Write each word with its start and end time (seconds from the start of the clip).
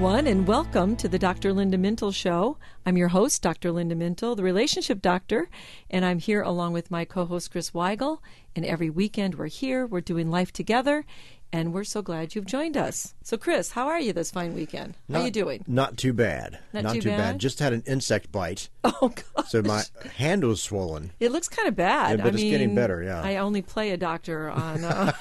everyone, 0.00 0.26
and 0.26 0.46
welcome 0.46 0.96
to 0.96 1.08
the 1.08 1.18
Dr. 1.18 1.52
Linda 1.52 1.76
Mintle 1.76 2.14
Show. 2.14 2.56
I'm 2.86 2.96
your 2.96 3.08
host, 3.08 3.42
Dr. 3.42 3.70
Linda 3.70 3.94
Mintle, 3.94 4.34
the 4.34 4.42
relationship 4.42 5.02
doctor, 5.02 5.50
and 5.90 6.06
I'm 6.06 6.18
here 6.18 6.40
along 6.40 6.72
with 6.72 6.90
my 6.90 7.04
co 7.04 7.26
host, 7.26 7.50
Chris 7.50 7.72
Weigel. 7.72 8.20
And 8.56 8.64
every 8.64 8.88
weekend 8.88 9.34
we're 9.34 9.48
here, 9.48 9.86
we're 9.86 10.00
doing 10.00 10.30
life 10.30 10.54
together, 10.54 11.04
and 11.52 11.72
we're 11.72 11.84
so 11.84 12.00
glad 12.02 12.34
you've 12.34 12.46
joined 12.46 12.76
us. 12.76 13.14
So, 13.22 13.36
Chris, 13.36 13.72
how 13.72 13.88
are 13.88 13.98
you 14.00 14.12
this 14.12 14.30
fine 14.30 14.54
weekend? 14.54 14.96
How 15.10 15.18
Not- 15.18 15.24
you 15.24 15.30
doing? 15.30 15.64
Not 15.66 15.96
too 15.96 16.12
bad. 16.12 16.58
Not 16.72 16.94
too 16.94 17.02
bad? 17.02 17.38
Just 17.38 17.58
had 17.58 17.72
an 17.72 17.82
insect 17.86 18.30
bite, 18.32 18.68
Oh, 18.84 19.12
God. 19.34 19.46
so 19.48 19.62
my 19.62 19.82
hand 20.16 20.44
was 20.44 20.62
swollen. 20.62 21.10
It 21.20 21.32
looks 21.32 21.48
kind 21.48 21.66
of 21.68 21.74
bad. 21.76 22.10
Yeah, 22.18 22.24
but 22.24 22.26
I 22.26 22.28
it's 22.34 22.42
mean, 22.42 22.50
getting 22.52 22.74
better, 22.74 23.02
yeah. 23.02 23.20
I 23.22 23.36
only 23.36 23.62
play 23.62 23.90
a 23.90 23.96
doctor 23.96 24.48
on 24.50 24.84
uh, 24.84 25.12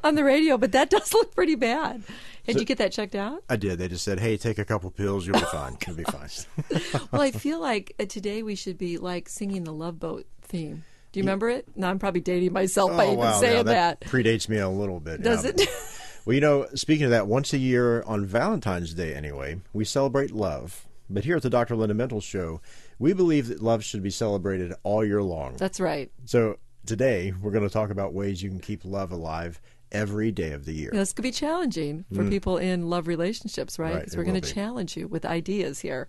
on 0.04 0.14
the 0.14 0.24
radio, 0.24 0.58
but 0.58 0.72
that 0.72 0.90
does 0.90 1.12
look 1.14 1.34
pretty 1.34 1.54
bad. 1.54 2.02
Did 2.46 2.58
you 2.60 2.64
get 2.64 2.78
that 2.78 2.92
checked 2.92 3.14
out? 3.14 3.42
I 3.50 3.56
did. 3.56 3.78
They 3.78 3.88
just 3.88 4.04
said, 4.04 4.18
"Hey, 4.20 4.38
take 4.38 4.58
a 4.58 4.64
couple 4.64 4.90
pills, 4.90 5.26
you'll 5.26 5.38
be 5.38 5.44
fine. 5.46 5.76
You'll 5.86 5.96
be 5.96 6.04
fine." 6.04 6.30
well, 7.12 7.20
I 7.20 7.30
feel 7.30 7.60
like 7.60 7.94
uh, 8.00 8.06
today 8.06 8.42
we 8.42 8.54
should 8.54 8.78
be 8.78 8.96
like 8.96 9.28
singing 9.28 9.64
the 9.64 9.72
Love 9.72 9.98
Boat 10.00 10.24
theme. 10.40 10.84
Do 11.18 11.22
you 11.22 11.26
remember 11.26 11.48
it? 11.48 11.66
No, 11.74 11.88
I'm 11.88 11.98
probably 11.98 12.20
dating 12.20 12.52
myself 12.52 12.96
by 12.96 13.06
oh 13.06 13.12
even 13.12 13.18
wow, 13.18 13.40
saying 13.40 13.56
yeah, 13.56 13.62
that. 13.64 14.00
predates 14.02 14.48
me 14.48 14.58
a 14.58 14.68
little 14.68 15.00
bit. 15.00 15.20
Does 15.20 15.44
yeah. 15.44 15.50
it? 15.50 15.68
Well, 16.24 16.34
you 16.34 16.42
know, 16.42 16.66
speaking 16.74 17.06
of 17.06 17.12
that, 17.12 17.26
once 17.26 17.54
a 17.54 17.58
year 17.58 18.02
on 18.02 18.26
Valentine's 18.26 18.92
Day, 18.92 19.14
anyway, 19.14 19.62
we 19.72 19.86
celebrate 19.86 20.30
love. 20.30 20.86
But 21.08 21.24
here 21.24 21.36
at 21.36 21.42
the 21.42 21.48
Dr. 21.48 21.74
Linda 21.74 21.94
Mintle 21.94 22.22
Show, 22.22 22.60
we 22.98 23.14
believe 23.14 23.48
that 23.48 23.62
love 23.62 23.82
should 23.82 24.02
be 24.02 24.10
celebrated 24.10 24.74
all 24.82 25.02
year 25.02 25.22
long. 25.22 25.56
That's 25.56 25.80
right. 25.80 26.10
So 26.26 26.58
today, 26.84 27.32
we're 27.40 27.52
going 27.52 27.66
to 27.66 27.72
talk 27.72 27.88
about 27.88 28.12
ways 28.12 28.42
you 28.42 28.50
can 28.50 28.60
keep 28.60 28.84
love 28.84 29.10
alive 29.10 29.58
every 29.90 30.30
day 30.30 30.52
of 30.52 30.64
the 30.64 30.72
year. 30.72 30.90
This 30.92 31.12
could 31.12 31.22
be 31.22 31.30
challenging 31.30 32.04
for 32.14 32.28
people 32.28 32.58
in 32.58 32.90
love 32.90 33.06
relationships, 33.08 33.78
right? 33.78 33.88
Mm. 33.88 33.94
Right, 33.94 34.00
Because 34.00 34.16
we're 34.16 34.24
going 34.24 34.40
to 34.40 34.52
challenge 34.52 34.96
you 34.96 35.08
with 35.08 35.24
ideas 35.24 35.80
here. 35.80 36.08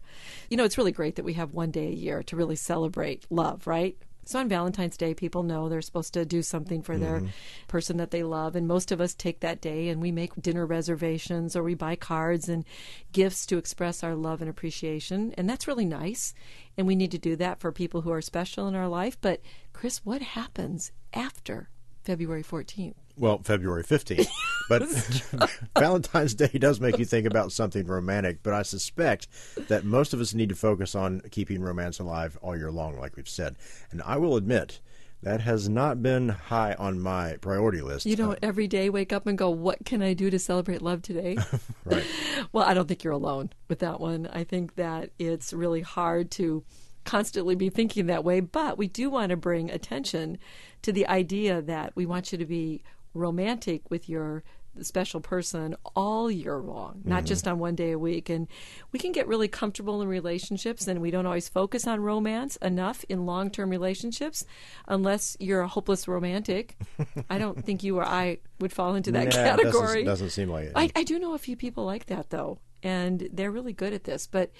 You 0.49 0.57
know, 0.57 0.65
it's 0.65 0.77
really 0.77 0.91
great 0.91 1.15
that 1.15 1.23
we 1.23 1.33
have 1.33 1.53
one 1.53 1.71
day 1.71 1.87
a 1.87 1.93
year 1.93 2.23
to 2.23 2.35
really 2.35 2.55
celebrate 2.55 3.25
love, 3.29 3.67
right? 3.67 3.97
So 4.29 4.37
on 4.37 4.47
Valentine's 4.47 4.95
Day, 4.95 5.15
people 5.15 5.41
know 5.41 5.69
they're 5.69 5.81
supposed 5.81 6.13
to 6.13 6.23
do 6.23 6.43
something 6.43 6.83
for 6.83 6.99
their 6.99 7.21
Mm-hmm. 7.21 7.27
person 7.67 7.97
that 7.97 8.11
they 8.11 8.21
love. 8.21 8.55
And 8.55 8.67
most 8.67 8.91
of 8.91 9.01
us 9.01 9.15
take 9.15 9.39
that 9.39 9.59
day 9.59 9.89
and 9.89 9.99
we 9.99 10.11
make 10.11 10.39
dinner 10.39 10.67
reservations 10.67 11.55
or 11.55 11.63
we 11.63 11.73
buy 11.73 11.95
cards 11.95 12.47
and 12.47 12.63
gifts 13.11 13.47
to 13.47 13.57
express 13.57 14.03
our 14.03 14.13
love 14.13 14.41
and 14.41 14.49
appreciation. 14.49 15.33
And 15.35 15.49
that's 15.49 15.67
really 15.67 15.85
nice. 15.85 16.35
And 16.77 16.85
we 16.85 16.95
need 16.95 17.09
to 17.09 17.17
do 17.17 17.35
that 17.37 17.59
for 17.59 17.71
people 17.71 18.01
who 18.01 18.11
are 18.11 18.21
special 18.21 18.67
in 18.67 18.75
our 18.75 18.87
life. 18.87 19.17
But, 19.19 19.41
Chris, 19.73 20.05
what 20.05 20.21
happens 20.21 20.91
after 21.11 21.69
February 22.03 22.43
14th? 22.43 22.93
Well, 23.19 23.41
February 23.43 23.83
15th. 23.83 24.27
But 24.69 24.83
Valentine's 25.77 26.33
Day 26.33 26.47
does 26.57 26.79
make 26.79 26.97
you 26.97 27.05
think 27.05 27.27
about 27.27 27.51
something 27.51 27.85
romantic, 27.85 28.41
but 28.43 28.53
I 28.53 28.61
suspect 28.61 29.27
that 29.67 29.83
most 29.83 30.13
of 30.13 30.21
us 30.21 30.33
need 30.33 30.49
to 30.49 30.55
focus 30.55 30.95
on 30.95 31.21
keeping 31.31 31.61
romance 31.61 31.99
alive 31.99 32.37
all 32.41 32.57
year 32.57 32.71
long, 32.71 32.97
like 32.97 33.15
we've 33.17 33.27
said. 33.27 33.55
And 33.91 34.01
I 34.03 34.17
will 34.17 34.35
admit, 34.35 34.79
that 35.21 35.41
has 35.41 35.67
not 35.67 36.01
been 36.01 36.29
high 36.29 36.73
on 36.79 36.99
my 36.99 37.35
priority 37.41 37.81
list. 37.81 38.05
You 38.05 38.15
don't 38.15 38.33
uh, 38.33 38.39
every 38.41 38.67
day 38.67 38.89
wake 38.89 39.11
up 39.11 39.27
and 39.27 39.37
go, 39.37 39.49
What 39.49 39.83
can 39.85 40.01
I 40.01 40.13
do 40.13 40.29
to 40.29 40.39
celebrate 40.39 40.81
love 40.81 41.01
today? 41.01 41.37
right. 41.85 42.05
well, 42.53 42.63
I 42.63 42.73
don't 42.73 42.87
think 42.87 43.03
you're 43.03 43.13
alone 43.13 43.49
with 43.67 43.79
that 43.79 43.99
one. 43.99 44.29
I 44.31 44.43
think 44.43 44.75
that 44.75 45.09
it's 45.19 45.51
really 45.51 45.81
hard 45.81 46.31
to 46.31 46.63
constantly 47.03 47.55
be 47.55 47.69
thinking 47.69 48.05
that 48.05 48.23
way, 48.23 48.39
but 48.39 48.77
we 48.77 48.87
do 48.87 49.09
want 49.09 49.31
to 49.31 49.35
bring 49.35 49.69
attention 49.69 50.37
to 50.83 50.91
the 50.91 51.07
idea 51.07 51.61
that 51.61 51.95
we 51.95 52.05
want 52.05 52.31
you 52.31 52.37
to 52.37 52.45
be 52.45 52.83
romantic 53.13 53.89
with 53.89 54.09
your 54.09 54.43
special 54.81 55.19
person 55.19 55.75
all 55.95 56.29
year 56.29 56.57
long, 56.57 57.01
not 57.03 57.19
mm-hmm. 57.19 57.25
just 57.25 57.47
on 57.47 57.59
one 57.59 57.75
day 57.75 57.91
a 57.91 57.99
week. 57.99 58.29
And 58.29 58.47
we 58.91 58.99
can 58.99 59.11
get 59.11 59.27
really 59.27 59.47
comfortable 59.47 60.01
in 60.01 60.07
relationships, 60.07 60.87
and 60.87 61.01
we 61.01 61.11
don't 61.11 61.25
always 61.25 61.49
focus 61.49 61.87
on 61.87 62.01
romance 62.01 62.55
enough 62.57 63.03
in 63.09 63.25
long 63.25 63.49
term 63.49 63.69
relationships 63.69 64.45
unless 64.87 65.35
you're 65.39 65.61
a 65.61 65.67
hopeless 65.67 66.07
romantic. 66.07 66.77
I 67.29 67.37
don't 67.37 67.63
think 67.65 67.83
you 67.83 67.97
or 67.97 68.05
I 68.05 68.37
would 68.59 68.73
fall 68.73 68.95
into 68.95 69.11
that 69.11 69.19
Nah, 69.19 69.23
it 69.23 69.31
doesn't- 69.31 69.57
category. 69.57 70.03
Doesn't, 70.03 70.29
seem 70.29 70.49
like 70.49 70.67
it. 70.67 70.73
I, 70.75 70.91
I 70.95 71.03
do 71.03 71.19
know 71.19 71.33
a 71.33 71.39
few 71.39 71.55
people 71.55 71.85
like 71.85 72.07
that 72.07 72.29
though, 72.29 72.59
and 72.83 73.27
they're 73.33 73.51
really 73.51 73.73
good 73.73 73.93
at 73.93 74.03
this. 74.03 74.27
But 74.27 74.51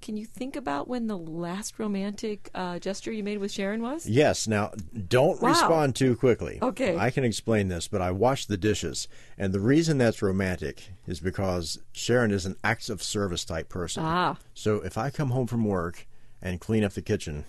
can 0.00 0.16
you 0.16 0.24
think 0.26 0.56
about 0.56 0.88
when 0.88 1.06
the 1.06 1.16
last 1.18 1.78
romantic 1.78 2.50
uh, 2.54 2.78
gesture 2.78 3.10
you 3.12 3.24
made 3.24 3.38
with 3.38 3.50
Sharon 3.50 3.82
was? 3.82 4.06
Yes. 4.06 4.46
Now, 4.46 4.70
don't 5.08 5.40
Wow. 5.40 5.48
respond 5.50 5.96
too 5.96 6.16
quickly. 6.16 6.58
Okay. 6.62 6.96
I 6.96 7.10
can 7.10 7.24
explain 7.24 7.68
this, 7.68 7.88
but 7.88 8.00
I 8.00 8.10
washed 8.10 8.48
the 8.48 8.56
dishes. 8.56 9.08
And 9.38 9.52
the 9.52 9.60
reason 9.60 9.98
that's 9.98 10.22
romantic 10.22 10.90
is 11.06 11.20
because 11.20 11.78
Sharon 11.92 12.30
is 12.30 12.46
an 12.46 12.56
acts 12.62 12.88
of 12.88 13.02
service 13.02 13.44
type 13.44 13.68
person. 13.68 14.02
Ah. 14.04 14.36
So 14.54 14.76
if 14.76 14.96
I 14.98 15.10
come 15.10 15.30
home 15.30 15.46
from 15.46 15.64
work 15.64 16.06
and 16.40 16.60
clean 16.60 16.84
up 16.84 16.92
the 16.92 17.02
kitchen, 17.02 17.44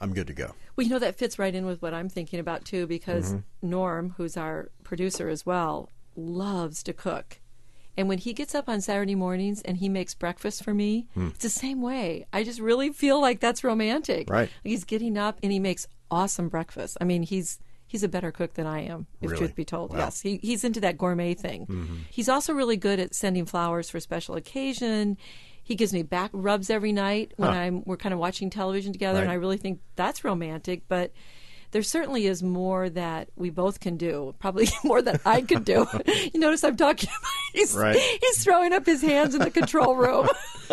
I'm 0.00 0.12
good 0.14 0.26
to 0.28 0.32
go. 0.32 0.54
Well, 0.76 0.84
you 0.86 0.92
know 0.92 0.98
that 1.00 1.16
fits 1.16 1.38
right 1.38 1.54
in 1.54 1.66
with 1.66 1.82
what 1.82 1.92
I'm 1.94 2.08
thinking 2.08 2.40
about 2.40 2.64
too, 2.64 2.86
because 2.86 3.34
Norm, 3.62 4.14
who's 4.16 4.36
our 4.36 4.70
producer 4.84 5.28
as 5.28 5.44
well, 5.44 5.90
loves 6.16 6.82
to 6.84 6.92
cook. 6.92 7.40
And 7.98 8.08
when 8.08 8.18
he 8.18 8.32
gets 8.32 8.54
up 8.54 8.68
on 8.68 8.80
Saturday 8.80 9.14
mornings 9.16 9.60
and 9.62 9.76
he 9.76 9.88
makes 9.90 10.14
breakfast 10.14 10.62
for 10.64 10.72
me, 10.72 11.08
it's 11.16 11.42
the 11.42 11.50
same 11.50 11.82
way. 11.82 12.26
I 12.32 12.44
just 12.44 12.60
really 12.60 12.90
feel 12.90 13.20
like 13.20 13.40
that's 13.40 13.62
romantic. 13.64 14.30
Right. 14.30 14.48
He's 14.64 14.84
getting 14.84 15.18
up 15.18 15.38
and 15.42 15.50
he 15.52 15.58
makes 15.58 15.86
awesome 16.10 16.48
breakfast. 16.48 16.96
I 17.00 17.04
mean, 17.04 17.22
he's 17.24 17.58
he's 17.88 18.02
a 18.04 18.08
better 18.08 18.30
cook 18.30 18.54
than 18.54 18.66
I 18.66 18.82
am, 18.82 19.06
if 19.20 19.30
Really? 19.30 19.38
truth 19.38 19.54
be 19.56 19.64
told. 19.64 19.90
Wow. 19.90 19.96
Mm-hmm. 19.96 20.04
Yes, 20.04 20.20
he, 20.20 20.38
he's 20.42 20.62
into 20.62 20.80
that 20.80 20.96
gourmet 20.96 21.34
thing. 21.34 22.06
He's 22.10 22.28
also 22.28 22.52
really 22.52 22.76
good 22.76 23.00
at 23.00 23.14
sending 23.14 23.46
flowers 23.46 23.90
for 23.90 23.98
special 23.98 24.36
occasion. 24.36 25.16
He 25.64 25.74
gives 25.74 25.92
me 25.92 26.02
back 26.02 26.30
rubs 26.32 26.70
every 26.70 26.92
night 26.92 27.32
when 27.36 27.50
Huh. 27.52 27.58
I'm 27.58 27.82
we're 27.84 27.96
kind 27.96 28.12
of 28.12 28.18
watching 28.20 28.48
television 28.48 28.92
together, 28.92 29.20
and 29.22 29.30
I 29.30 29.34
really 29.34 29.56
think 29.58 29.80
that's 29.96 30.22
romantic. 30.24 30.82
But 30.86 31.12
there 31.70 31.82
certainly 31.82 32.26
is 32.26 32.42
more 32.42 32.88
that 32.90 33.28
we 33.36 33.50
both 33.50 33.80
can 33.80 33.96
do. 33.96 34.34
Probably 34.38 34.68
more 34.84 35.02
than 35.02 35.20
I 35.24 35.42
could 35.42 35.64
do. 35.64 35.86
you 36.32 36.40
notice 36.40 36.64
I'm 36.64 36.76
talking. 36.76 37.08
About, 37.08 37.30
he's 37.52 37.74
Right. 37.74 37.96
he's 37.96 38.42
throwing 38.44 38.72
up 38.72 38.86
his 38.86 39.02
hands 39.02 39.34
in 39.34 39.40
the 39.40 39.50
control 39.50 39.96
room 39.96 40.28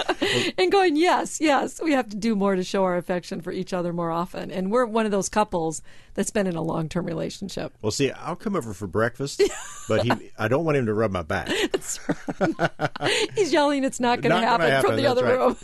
and 0.58 0.72
going, 0.72 0.96
"Yes, 0.96 1.40
yes, 1.42 1.82
we 1.82 1.94
have 1.94 2.10
to 2.10 2.16
do 2.16 2.36
more 2.36 2.56
to 2.56 2.64
show 2.64 2.84
our 2.84 2.98
affection 2.98 3.42
for 3.42 3.52
each 3.52 3.74
other 3.74 3.94
more 3.94 4.12
often." 4.12 4.52
And 4.52 4.72
we're 4.72 4.86
one 4.86 5.06
of 5.06 5.12
those 5.12 5.30
couples 5.30 5.82
that's 6.14 6.32
been 6.32 6.48
in 6.48 6.56
a 6.56 6.62
long 6.62 6.90
term 6.90 7.06
relationship. 7.06 7.74
Well, 7.82 7.92
see, 7.92 8.12
I'll 8.12 8.36
come 8.36 8.56
over 8.56 8.74
for 8.74 8.88
breakfast, 8.88 9.42
but 9.88 10.04
he, 10.04 10.12
I 10.38 10.48
don't 10.48 10.66
want 10.66 10.78
him 10.78 10.86
to 10.86 10.94
rub 10.94 11.12
my 11.12 11.24
back. 11.24 11.50
He's 13.36 13.52
yelling, 13.52 13.84
"It's 13.84 14.00
not 14.00 14.22
going 14.22 14.34
to 14.34 14.46
happen, 14.46 14.70
happen, 14.70 14.90
from 14.90 14.96
the 14.96 15.04
that's 15.04 15.12
other 15.12 15.26
right. 15.26 15.38
room." 15.38 15.58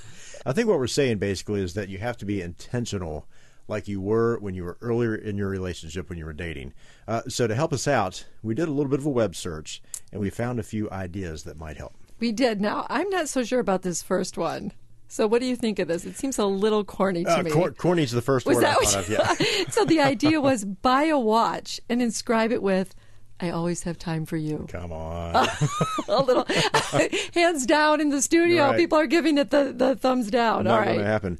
I 0.45 0.53
think 0.53 0.67
what 0.67 0.79
we're 0.79 0.87
saying 0.87 1.19
basically 1.19 1.61
is 1.61 1.75
that 1.75 1.89
you 1.89 1.99
have 1.99 2.17
to 2.17 2.25
be 2.25 2.41
intentional, 2.41 3.27
like 3.71 3.87
you 3.87 3.99
were 4.01 4.37
when 4.39 4.53
you 4.53 4.63
were 4.65 4.77
earlier 4.81 5.15
in 5.15 5.37
your 5.37 5.49
relationship 5.49 6.09
when 6.09 6.19
you 6.19 6.25
were 6.25 6.33
dating. 6.33 6.73
Uh, 7.07 7.21
so 7.27 7.47
to 7.47 7.55
help 7.55 7.73
us 7.73 7.87
out, 7.87 8.25
we 8.43 8.53
did 8.53 8.67
a 8.67 8.71
little 8.71 8.89
bit 8.91 8.99
of 8.99 9.05
a 9.05 9.09
web 9.09 9.35
search 9.35 9.81
and 10.11 10.21
we 10.21 10.29
found 10.29 10.59
a 10.59 10.63
few 10.63 10.89
ideas 10.91 11.43
that 11.43 11.57
might 11.57 11.77
help. 11.77 11.93
We 12.19 12.31
did. 12.31 12.61
Now, 12.61 12.85
I'm 12.89 13.09
not 13.09 13.29
so 13.29 13.43
sure 13.43 13.59
about 13.59 13.81
this 13.81 14.03
first 14.03 14.37
one. 14.37 14.73
So, 15.07 15.25
what 15.27 15.41
do 15.41 15.47
you 15.47 15.55
think 15.55 15.79
of 15.79 15.87
this? 15.87 16.05
It 16.05 16.17
seems 16.17 16.37
a 16.37 16.45
little 16.45 16.83
corny 16.83 17.23
to 17.23 17.39
Uh, 17.39 17.43
me. 17.43 17.51
cor- 17.51 17.71
corny's 17.71 18.11
the 18.11 18.21
first 18.21 18.45
was 18.45 18.55
word 18.57 18.63
that 18.65 18.77
I 18.77 18.83
thought 18.85 18.95
of. 18.97 19.09
Yeah. 19.09 19.65
so 19.69 19.83
the 19.85 19.99
idea 19.99 20.39
was 20.39 20.63
buy 20.63 21.05
a 21.05 21.17
watch 21.19 21.81
and 21.89 22.01
inscribe 22.01 22.51
it 22.51 22.61
with 22.61 22.93
I 23.41 23.49
always 23.49 23.81
have 23.83 23.97
time 23.97 24.27
for 24.27 24.37
you. 24.37 24.67
Come 24.69 24.91
on. 24.91 25.47
A 26.07 26.21
little 26.21 26.45
hands 27.33 27.65
down 27.65 27.99
in 27.99 28.09
the 28.09 28.21
studio. 28.21 28.67
Right. 28.67 28.77
People 28.77 28.99
are 28.99 29.07
giving 29.07 29.39
it 29.39 29.49
the, 29.49 29.73
the 29.75 29.95
thumbs 29.95 30.29
down. 30.29 30.65
Not 30.65 30.79
All 30.79 30.85
going 30.85 30.99
to 30.99 31.05
happen. 31.05 31.39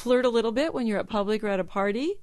Flirt 0.00 0.24
a 0.24 0.30
little 0.30 0.50
bit 0.50 0.72
when 0.72 0.86
you're 0.86 0.98
at 0.98 1.08
public 1.10 1.44
or 1.44 1.48
at 1.48 1.60
a 1.60 1.64
party. 1.64 2.14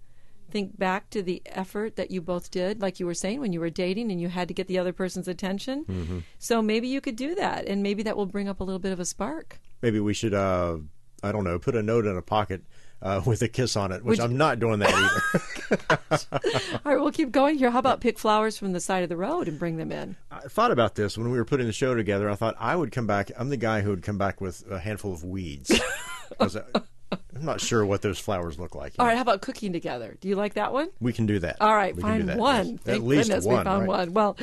Think 0.49 0.79
back 0.79 1.11
to 1.11 1.21
the 1.21 1.43
effort 1.45 1.95
that 1.97 2.09
you 2.09 2.21
both 2.21 2.49
did, 2.49 2.81
like 2.81 2.99
you 2.99 3.05
were 3.05 3.13
saying, 3.13 3.39
when 3.39 3.53
you 3.53 3.59
were 3.59 3.69
dating 3.69 4.11
and 4.11 4.19
you 4.19 4.29
had 4.29 4.47
to 4.47 4.53
get 4.55 4.65
the 4.67 4.79
other 4.79 4.93
person's 4.93 5.27
attention. 5.27 5.85
Mm-hmm. 5.85 6.19
So 6.39 6.63
maybe 6.63 6.87
you 6.87 7.01
could 7.01 7.15
do 7.15 7.35
that, 7.35 7.67
and 7.67 7.83
maybe 7.83 8.01
that 8.03 8.17
will 8.17 8.25
bring 8.25 8.47
up 8.47 8.61
a 8.61 8.63
little 8.63 8.79
bit 8.79 8.93
of 8.93 8.99
a 8.99 9.05
spark. 9.05 9.59
Maybe 9.83 9.99
we 9.99 10.15
should, 10.15 10.33
uh, 10.33 10.77
I 11.21 11.31
don't 11.31 11.43
know, 11.43 11.59
put 11.59 11.75
a 11.75 11.83
note 11.83 12.07
in 12.07 12.17
a 12.17 12.21
pocket 12.23 12.63
uh, 13.01 13.21
with 13.27 13.43
a 13.43 13.47
kiss 13.47 13.75
on 13.75 13.91
it, 13.91 14.03
which 14.03 14.19
Would 14.19 14.31
I'm 14.31 14.37
not 14.37 14.59
doing 14.59 14.79
that 14.79 14.93
either. 15.69 15.99
All 16.85 16.91
right, 16.91 16.99
we'll 16.99 17.11
keep 17.11 17.31
going 17.31 17.59
here. 17.59 17.69
How 17.69 17.79
about 17.79 18.01
pick 18.01 18.17
flowers 18.17 18.57
from 18.57 18.71
the 18.71 18.79
side 18.79 19.03
of 19.03 19.09
the 19.09 19.17
road 19.17 19.47
and 19.47 19.59
bring 19.59 19.77
them 19.77 19.91
in? 19.91 20.15
I 20.31 20.39
thought 20.47 20.71
about 20.71 20.95
this 20.95 21.15
when 21.15 21.29
we 21.29 21.37
were 21.37 21.45
putting 21.45 21.67
the 21.67 21.73
show 21.73 21.93
together. 21.93 22.27
I 22.27 22.35
thought 22.35 22.55
I 22.57 22.75
would 22.75 22.91
come 22.91 23.05
back. 23.05 23.29
I'm 23.37 23.49
the 23.49 23.57
guy 23.57 23.81
who 23.81 23.91
would 23.91 24.01
come 24.03 24.17
back 24.17 24.41
with 24.41 24.63
a 24.71 24.79
handful 24.79 25.13
of 25.13 25.23
weeds. 25.23 25.79
I- 26.39 26.81
I'm 27.11 27.45
not 27.45 27.61
sure 27.61 27.85
what 27.85 28.01
those 28.01 28.19
flowers 28.19 28.59
look 28.59 28.75
like. 28.75 28.93
All 28.99 29.05
right, 29.05 29.15
how 29.15 29.21
about 29.21 29.41
cooking 29.41 29.71
together? 29.71 30.17
Do 30.19 30.27
you 30.27 30.35
like 30.35 30.55
that 30.55 30.73
one? 30.73 30.89
We 30.99 31.13
can 31.13 31.25
do 31.25 31.39
that. 31.39 31.57
All 31.61 31.75
right, 31.75 31.95
we 31.95 32.01
find 32.01 32.35
one. 32.35 32.67
yes. 32.67 32.79
Thank 32.83 32.97
At 32.97 33.03
least 33.03 33.29
goodness 33.29 33.45
one. 33.45 33.57
we 33.59 33.63
found 33.63 33.81
right? 33.87 33.97
one. 33.99 34.13
Well, 34.13 34.37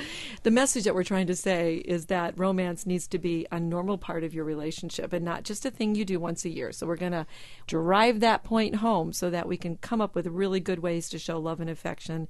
the 0.45 0.51
message 0.51 0.85
that 0.85 0.95
we're 0.95 1.05
trying 1.05 1.27
to 1.27 1.37
say 1.37 1.77
is 1.77 2.07
that 2.07 2.39
romance 2.39 2.87
needs 2.87 3.07
to 3.09 3.19
be 3.19 3.47
a 3.53 3.61
normal 3.61 3.99
part 3.99 4.25
of 4.25 4.33
your 4.33 4.45
relationship 4.45 5.13
and 5.13 5.25
not 5.25 5.43
just 5.43 5.67
a 5.67 5.71
thing 5.71 5.95
you 5.95 6.05
do 6.05 6.19
once 6.19 6.45
a 6.45 6.49
year. 6.49 6.73
So 6.73 6.87
we're 6.87 6.97
going 6.97 7.13
to 7.13 7.27
drive 7.67 8.21
that 8.21 8.45
point 8.45 8.77
home 8.77 9.13
so 9.13 9.29
that 9.29 9.49
we 9.49 9.57
can 9.57 9.77
come 9.79 10.01
up 10.01 10.15
with 10.15 10.27
really 10.27 10.61
good 10.61 10.79
ways 10.79 11.09
to 11.11 11.19
show 11.19 11.39
love 11.39 11.61
and 11.61 11.69
affection. 11.69 12.29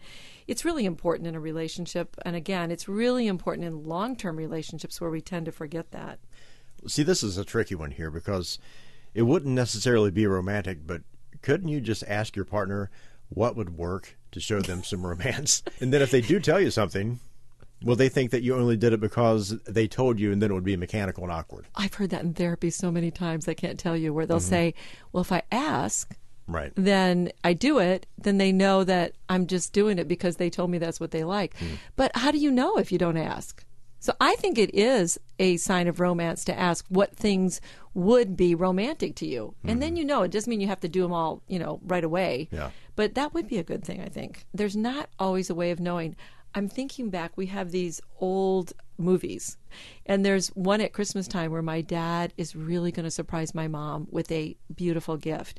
It's 0.48 0.64
really 0.64 0.84
important 0.84 1.28
in 1.28 1.34
a 1.34 1.40
relationship, 1.40 2.16
and 2.25 2.34
again, 2.34 2.70
it's 2.70 2.88
really 2.88 3.26
important 3.26 3.66
in 3.66 3.84
long-term 3.84 4.36
relationships 4.36 5.00
where 5.00 5.10
we 5.10 5.20
tend 5.20 5.46
to 5.46 5.52
forget 5.52 5.90
that. 5.92 6.19
See, 6.86 7.02
this 7.02 7.22
is 7.22 7.38
a 7.38 7.44
tricky 7.44 7.75
one 7.75 7.92
here 7.92 8.10
because 8.10 8.58
it 9.14 9.22
wouldn't 9.22 9.55
necessarily 9.55 10.11
be 10.11 10.26
romantic, 10.26 10.87
but 10.87 11.02
couldn't 11.43 11.69
you 11.69 11.81
just 11.81 12.02
ask 12.08 12.37
your 12.37 12.44
partner 12.44 12.90
what 13.28 13.56
would 13.56 13.76
work 13.76 14.16
to 14.32 14.40
show 14.40 14.61
them 14.61 14.82
some 14.82 15.06
romance? 15.06 15.62
And 15.81 15.93
then 15.93 16.02
if 16.02 16.11
they 16.11 16.20
do 16.20 16.40
tell 16.40 16.61
you 16.61 16.70
something, 16.70 17.20
will 17.82 17.96
they 17.96 18.08
think 18.08 18.31
that 18.32 18.43
you 18.43 18.55
only 18.55 18.76
did 18.76 18.93
it 18.93 19.00
because 19.00 19.50
they 19.66 19.87
told 19.87 20.19
you 20.19 20.32
and 20.32 20.43
then 20.43 20.50
it 20.50 20.55
would 20.55 20.64
be 20.64 20.76
mechanical 20.76 21.22
and 21.22 21.32
awkward? 21.32 21.66
I've 21.75 21.94
heard 21.94 22.11
that 22.11 22.22
in 22.22 22.34
therapy 22.34 22.70
so 22.70 22.90
many 22.90 23.11
times, 23.11 23.46
I 23.46 23.55
can't 23.55 23.78
tell 23.78 23.96
you, 23.96 24.12
where 24.12 24.26
they'll 24.26 24.38
mm-hmm. 24.38 24.49
say, 24.49 24.75
Well, 25.12 25.22
if 25.22 25.32
I 25.32 25.43
ask, 25.52 26.17
Right. 26.46 26.72
then 26.75 27.32
I 27.43 27.55
do 27.55 27.78
it, 27.78 28.06
then 28.19 28.37
they 28.38 28.52
know 28.52 28.84
that 28.84 29.14
I'm 29.28 29.46
just 29.46 29.72
doing 29.72 29.99
it 29.99 30.08
because 30.08 30.37
they 30.37 30.50
told 30.50 30.70
me 30.70 30.78
that's 30.78 31.00
what 31.00 31.10
they 31.10 31.25
like. 31.25 31.56
Hmm. 31.56 31.75
But 31.96 32.12
how 32.17 32.31
do 32.31 32.38
you 32.38 32.50
know 32.50 32.76
if 32.76 32.93
you 32.93 32.99
don't 32.99 33.17
ask? 33.17 33.64
So 34.04 34.12
I 34.20 34.34
think 34.34 34.58
it 34.58 34.74
is 34.74 35.18
a 35.38 35.56
sign 35.56 35.88
of 35.88 35.98
romance 35.98 36.44
to 36.44 36.58
ask 36.58 36.84
what 36.90 37.16
things 37.16 37.62
would 37.94 38.36
be 38.36 38.54
romantic 38.54 39.16
to 39.16 39.26
you. 39.26 39.54
And 39.64 39.80
then 39.80 39.92
mm-hmm. 39.92 39.96
you 39.96 40.04
know, 40.04 40.22
it 40.24 40.30
doesn't 40.30 40.50
mean 40.50 40.60
you 40.60 40.66
have 40.66 40.80
to 40.80 40.90
do 40.90 41.00
them 41.00 41.14
all, 41.14 41.40
you 41.48 41.58
know, 41.58 41.80
right 41.86 42.04
away. 42.04 42.50
Yeah. 42.52 42.68
But 42.96 43.14
that 43.14 43.32
would 43.32 43.48
be 43.48 43.56
a 43.56 43.62
good 43.62 43.82
thing, 43.82 44.02
I 44.02 44.10
think. 44.10 44.44
There's 44.52 44.76
not 44.76 45.08
always 45.18 45.48
a 45.48 45.54
way 45.54 45.70
of 45.70 45.80
knowing. 45.80 46.16
I'm 46.54 46.68
thinking 46.68 47.10
back, 47.10 47.36
we 47.36 47.46
have 47.46 47.70
these 47.70 48.00
old 48.20 48.72
movies. 48.96 49.56
And 50.06 50.24
there's 50.24 50.48
one 50.48 50.80
at 50.80 50.92
Christmas 50.92 51.26
time 51.26 51.50
where 51.50 51.62
my 51.62 51.80
dad 51.80 52.32
is 52.36 52.54
really 52.54 52.92
going 52.92 53.04
to 53.04 53.10
surprise 53.10 53.54
my 53.54 53.66
mom 53.66 54.06
with 54.10 54.30
a 54.30 54.56
beautiful 54.74 55.16
gift. 55.16 55.58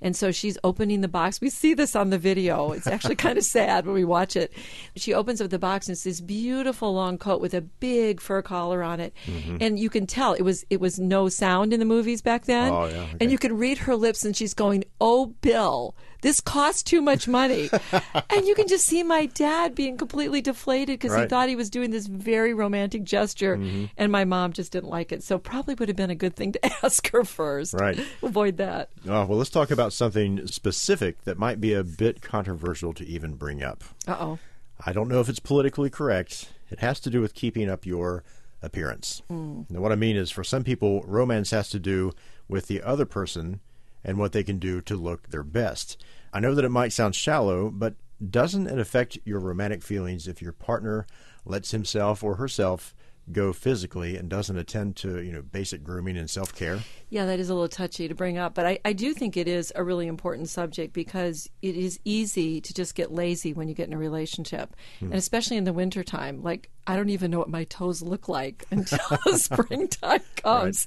And 0.00 0.14
so 0.14 0.30
she's 0.30 0.56
opening 0.62 1.00
the 1.00 1.08
box. 1.08 1.40
We 1.40 1.50
see 1.50 1.74
this 1.74 1.96
on 1.96 2.10
the 2.10 2.18
video. 2.18 2.72
It's 2.72 2.86
actually 2.86 3.16
kind 3.16 3.38
of 3.38 3.44
sad 3.56 3.86
when 3.86 3.94
we 3.94 4.04
watch 4.04 4.36
it. 4.36 4.52
She 4.94 5.14
opens 5.14 5.40
up 5.40 5.50
the 5.50 5.58
box 5.58 5.88
and 5.88 5.94
it's 5.94 6.04
this 6.04 6.20
beautiful 6.20 6.94
long 6.94 7.18
coat 7.18 7.40
with 7.40 7.54
a 7.54 7.60
big 7.60 8.20
fur 8.20 8.42
collar 8.42 8.82
on 8.84 9.00
it. 9.00 9.14
Mm-hmm. 9.26 9.56
And 9.60 9.78
you 9.78 9.90
can 9.90 10.06
tell 10.06 10.34
it 10.34 10.42
was 10.42 10.64
it 10.70 10.80
was 10.80 11.00
no 11.00 11.28
sound 11.28 11.72
in 11.72 11.80
the 11.80 11.86
movies 11.86 12.22
back 12.22 12.44
then. 12.44 12.72
Oh, 12.72 12.86
yeah, 12.86 13.02
okay. 13.02 13.16
And 13.20 13.32
you 13.32 13.38
can 13.38 13.56
read 13.56 13.78
her 13.78 13.96
lips 13.96 14.24
and 14.24 14.36
she's 14.36 14.54
going, 14.54 14.84
"Oh, 15.00 15.26
Bill, 15.40 15.96
this 16.26 16.40
costs 16.40 16.82
too 16.82 17.00
much 17.00 17.26
money." 17.28 17.70
and 18.30 18.46
you 18.46 18.54
can 18.54 18.68
just 18.68 18.84
see 18.86 19.02
my 19.02 19.26
dad 19.26 19.74
being 19.74 19.96
completely 19.96 20.40
deflated 20.40 20.98
because 20.98 21.16
he 21.16 21.26
thought 21.26 21.48
he 21.48 21.56
was 21.56 21.70
doing 21.70 21.90
this 21.90 22.06
very 22.06 22.52
romantic 22.52 23.04
gesture 23.04 23.56
Mm-hmm. 23.56 23.84
and 23.96 24.10
my 24.12 24.24
mom 24.24 24.52
just 24.52 24.72
didn't 24.72 24.90
like 24.90 25.12
it. 25.12 25.22
So 25.22 25.38
probably 25.38 25.74
would 25.74 25.88
have 25.88 25.96
been 25.96 26.10
a 26.10 26.14
good 26.14 26.34
thing 26.36 26.52
to 26.52 26.66
ask 26.84 27.10
her 27.12 27.24
first. 27.24 27.74
Right. 27.74 27.98
Avoid 28.22 28.56
that. 28.58 28.90
Oh, 29.06 29.24
well, 29.24 29.38
let's 29.38 29.50
talk 29.50 29.70
about 29.70 29.92
something 29.92 30.46
specific 30.46 31.22
that 31.24 31.38
might 31.38 31.60
be 31.60 31.72
a 31.74 31.84
bit 31.84 32.20
controversial 32.22 32.92
to 32.94 33.06
even 33.06 33.34
bring 33.34 33.62
up. 33.62 33.84
Uh-oh. 34.08 34.38
I 34.84 34.92
don't 34.92 35.08
know 35.08 35.20
if 35.20 35.28
it's 35.28 35.38
politically 35.38 35.90
correct. 35.90 36.50
It 36.70 36.80
has 36.80 37.00
to 37.00 37.10
do 37.10 37.20
with 37.20 37.34
keeping 37.34 37.70
up 37.70 37.86
your 37.86 38.24
appearance. 38.62 39.22
Now, 39.30 39.80
what 39.80 39.92
I 39.92 39.96
mean 39.96 40.16
is, 40.16 40.30
for 40.30 40.42
some 40.44 40.64
people, 40.64 41.02
romance 41.06 41.50
has 41.52 41.68
to 41.70 41.78
do 41.78 42.12
with 42.48 42.66
the 42.66 42.82
other 42.82 43.04
person 43.06 43.60
and 44.04 44.18
what 44.18 44.32
they 44.32 44.42
can 44.42 44.58
do 44.58 44.80
to 44.82 44.96
look 44.96 45.28
their 45.30 45.42
best. 45.44 46.02
I 46.36 46.38
know 46.38 46.54
that 46.54 46.66
it 46.66 46.70
might 46.70 46.92
sound 46.92 47.14
shallow, 47.14 47.70
but 47.70 47.94
doesn't 48.30 48.66
it 48.66 48.78
affect 48.78 49.16
your 49.24 49.40
romantic 49.40 49.82
feelings 49.82 50.28
if 50.28 50.42
your 50.42 50.52
partner 50.52 51.06
lets 51.46 51.70
himself 51.70 52.22
or 52.22 52.34
herself 52.34 52.94
go 53.32 53.52
physically 53.52 54.16
and 54.16 54.28
doesn't 54.28 54.56
attend 54.56 54.94
to 54.96 55.20
you 55.20 55.32
know 55.32 55.42
basic 55.42 55.82
grooming 55.82 56.16
and 56.16 56.30
self 56.30 56.54
care? 56.54 56.80
Yeah, 57.08 57.26
that 57.26 57.38
is 57.38 57.48
a 57.50 57.54
little 57.54 57.68
touchy 57.68 58.08
to 58.08 58.14
bring 58.14 58.36
up, 58.38 58.54
but 58.54 58.66
I, 58.66 58.78
I 58.84 58.92
do 58.92 59.14
think 59.14 59.36
it 59.36 59.46
is 59.48 59.72
a 59.76 59.84
really 59.84 60.06
important 60.08 60.48
subject 60.48 60.92
because 60.92 61.48
it 61.62 61.76
is 61.76 62.00
easy 62.04 62.60
to 62.60 62.74
just 62.74 62.94
get 62.94 63.12
lazy 63.12 63.52
when 63.52 63.68
you 63.68 63.74
get 63.74 63.86
in 63.88 63.94
a 63.94 63.98
relationship. 63.98 64.74
And 65.00 65.14
especially 65.14 65.56
in 65.56 65.64
the 65.64 65.72
wintertime. 65.72 66.42
Like, 66.42 66.70
I 66.88 66.96
don't 66.96 67.08
even 67.10 67.30
know 67.30 67.38
what 67.38 67.48
my 67.48 67.64
toes 67.64 68.02
look 68.02 68.28
like 68.28 68.64
until 68.72 68.98
springtime 69.36 70.20
comes. 70.36 70.84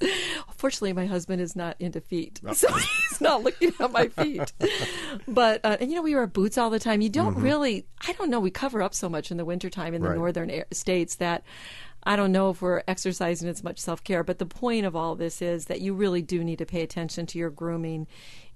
Fortunately, 0.56 0.92
my 0.92 1.06
husband 1.06 1.40
is 1.40 1.56
not 1.56 1.76
into 1.78 2.00
feet, 2.02 2.40
so 2.52 2.70
he's 2.72 3.20
not 3.20 3.42
looking 3.42 3.72
at 3.80 3.90
my 3.92 4.08
feet. 4.08 4.52
But, 5.26 5.60
uh, 5.64 5.76
and 5.80 5.90
you 5.90 5.96
know, 5.96 6.02
we 6.02 6.14
wear 6.14 6.26
boots 6.26 6.56
all 6.58 6.70
the 6.70 6.78
time. 6.78 7.00
You 7.00 7.08
don't 7.08 7.36
really, 7.36 7.84
I 8.06 8.12
don't 8.12 8.30
know, 8.30 8.40
we 8.40 8.50
cover 8.50 8.82
up 8.82 8.94
so 8.94 9.08
much 9.08 9.30
in 9.30 9.36
the 9.36 9.44
wintertime 9.44 9.94
in 9.94 10.02
the 10.02 10.08
Right. 10.08 10.16
northern 10.16 10.62
states 10.72 11.16
that 11.16 11.42
I 12.02 12.16
don't 12.16 12.32
know 12.32 12.50
if 12.50 12.62
we're 12.62 12.82
exercising 12.88 13.48
as 13.48 13.62
much 13.62 13.78
self 13.78 14.02
care, 14.02 14.24
but 14.24 14.38
the 14.38 14.46
point 14.46 14.86
of 14.86 14.96
all 14.96 15.14
this 15.14 15.42
is 15.42 15.66
that 15.66 15.80
you 15.80 15.94
really 15.94 16.22
do 16.22 16.42
need 16.42 16.58
to 16.58 16.66
pay 16.66 16.82
attention 16.82 17.26
to 17.26 17.38
your 17.38 17.50
grooming 17.50 18.06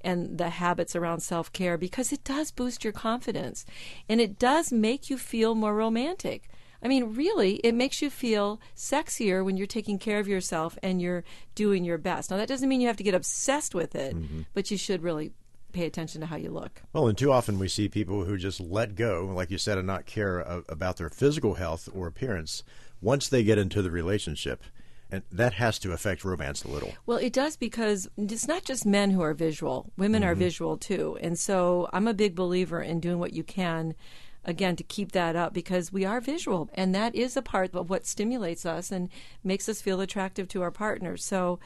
and 0.00 0.38
the 0.38 0.50
habits 0.50 0.94
around 0.96 1.20
self 1.20 1.52
care 1.52 1.76
because 1.76 2.12
it 2.12 2.24
does 2.24 2.50
boost 2.50 2.84
your 2.84 2.92
confidence 2.92 3.64
and 4.08 4.20
it 4.20 4.38
does 4.38 4.72
make 4.72 5.10
you 5.10 5.18
feel 5.18 5.54
more 5.54 5.74
romantic. 5.74 6.48
I 6.82 6.88
mean, 6.88 7.14
really, 7.14 7.54
it 7.56 7.74
makes 7.74 8.02
you 8.02 8.10
feel 8.10 8.60
sexier 8.76 9.42
when 9.42 9.56
you're 9.56 9.66
taking 9.66 9.98
care 9.98 10.18
of 10.18 10.28
yourself 10.28 10.78
and 10.82 11.00
you're 11.00 11.24
doing 11.54 11.82
your 11.82 11.96
best. 11.96 12.30
Now, 12.30 12.36
that 12.36 12.48
doesn't 12.48 12.68
mean 12.68 12.82
you 12.82 12.88
have 12.88 12.98
to 12.98 13.02
get 13.02 13.14
obsessed 13.14 13.74
with 13.74 13.94
it, 13.94 14.14
mm-hmm. 14.14 14.42
but 14.52 14.70
you 14.70 14.76
should 14.76 15.02
really 15.02 15.32
pay 15.72 15.86
attention 15.86 16.20
to 16.20 16.26
how 16.26 16.36
you 16.36 16.50
look. 16.50 16.82
Well, 16.92 17.08
and 17.08 17.16
too 17.16 17.32
often 17.32 17.58
we 17.58 17.68
see 17.68 17.88
people 17.88 18.24
who 18.24 18.36
just 18.36 18.60
let 18.60 18.94
go, 18.94 19.30
like 19.34 19.50
you 19.50 19.58
said, 19.58 19.78
and 19.78 19.86
not 19.86 20.04
care 20.04 20.40
about 20.68 20.98
their 20.98 21.08
physical 21.08 21.54
health 21.54 21.88
or 21.94 22.06
appearance 22.06 22.62
once 23.00 23.28
they 23.28 23.42
get 23.42 23.58
into 23.58 23.82
the 23.82 23.90
relationship. 23.90 24.62
And 25.10 25.22
that 25.30 25.54
has 25.54 25.78
to 25.80 25.92
affect 25.92 26.24
romance 26.24 26.64
a 26.64 26.68
little. 26.68 26.94
Well, 27.06 27.18
it 27.18 27.32
does 27.32 27.56
because 27.56 28.08
it's 28.16 28.48
not 28.48 28.64
just 28.64 28.84
men 28.84 29.10
who 29.10 29.20
are 29.20 29.34
visual, 29.34 29.92
women 29.96 30.24
are 30.24 30.34
visual 30.34 30.76
too. 30.76 31.16
And 31.20 31.38
so 31.38 31.88
I'm 31.92 32.08
a 32.08 32.14
big 32.14 32.34
believer 32.34 32.82
in 32.82 33.00
doing 33.00 33.18
what 33.18 33.32
you 33.32 33.44
can, 33.44 33.94
again, 34.44 34.74
to 34.76 34.82
keep 34.82 35.12
that 35.12 35.36
up 35.36 35.52
because 35.52 35.92
we 35.92 36.04
are 36.04 36.20
visual. 36.20 36.68
And 36.74 36.94
that 36.94 37.14
is 37.14 37.36
a 37.36 37.42
part 37.42 37.74
of 37.74 37.90
what 37.90 38.06
stimulates 38.06 38.66
us 38.66 38.90
and 38.90 39.08
makes 39.44 39.68
us 39.68 39.80
feel 39.80 40.00
attractive 40.00 40.48
to 40.48 40.62
our 40.62 40.72
partners. 40.72 41.24
So 41.24 41.60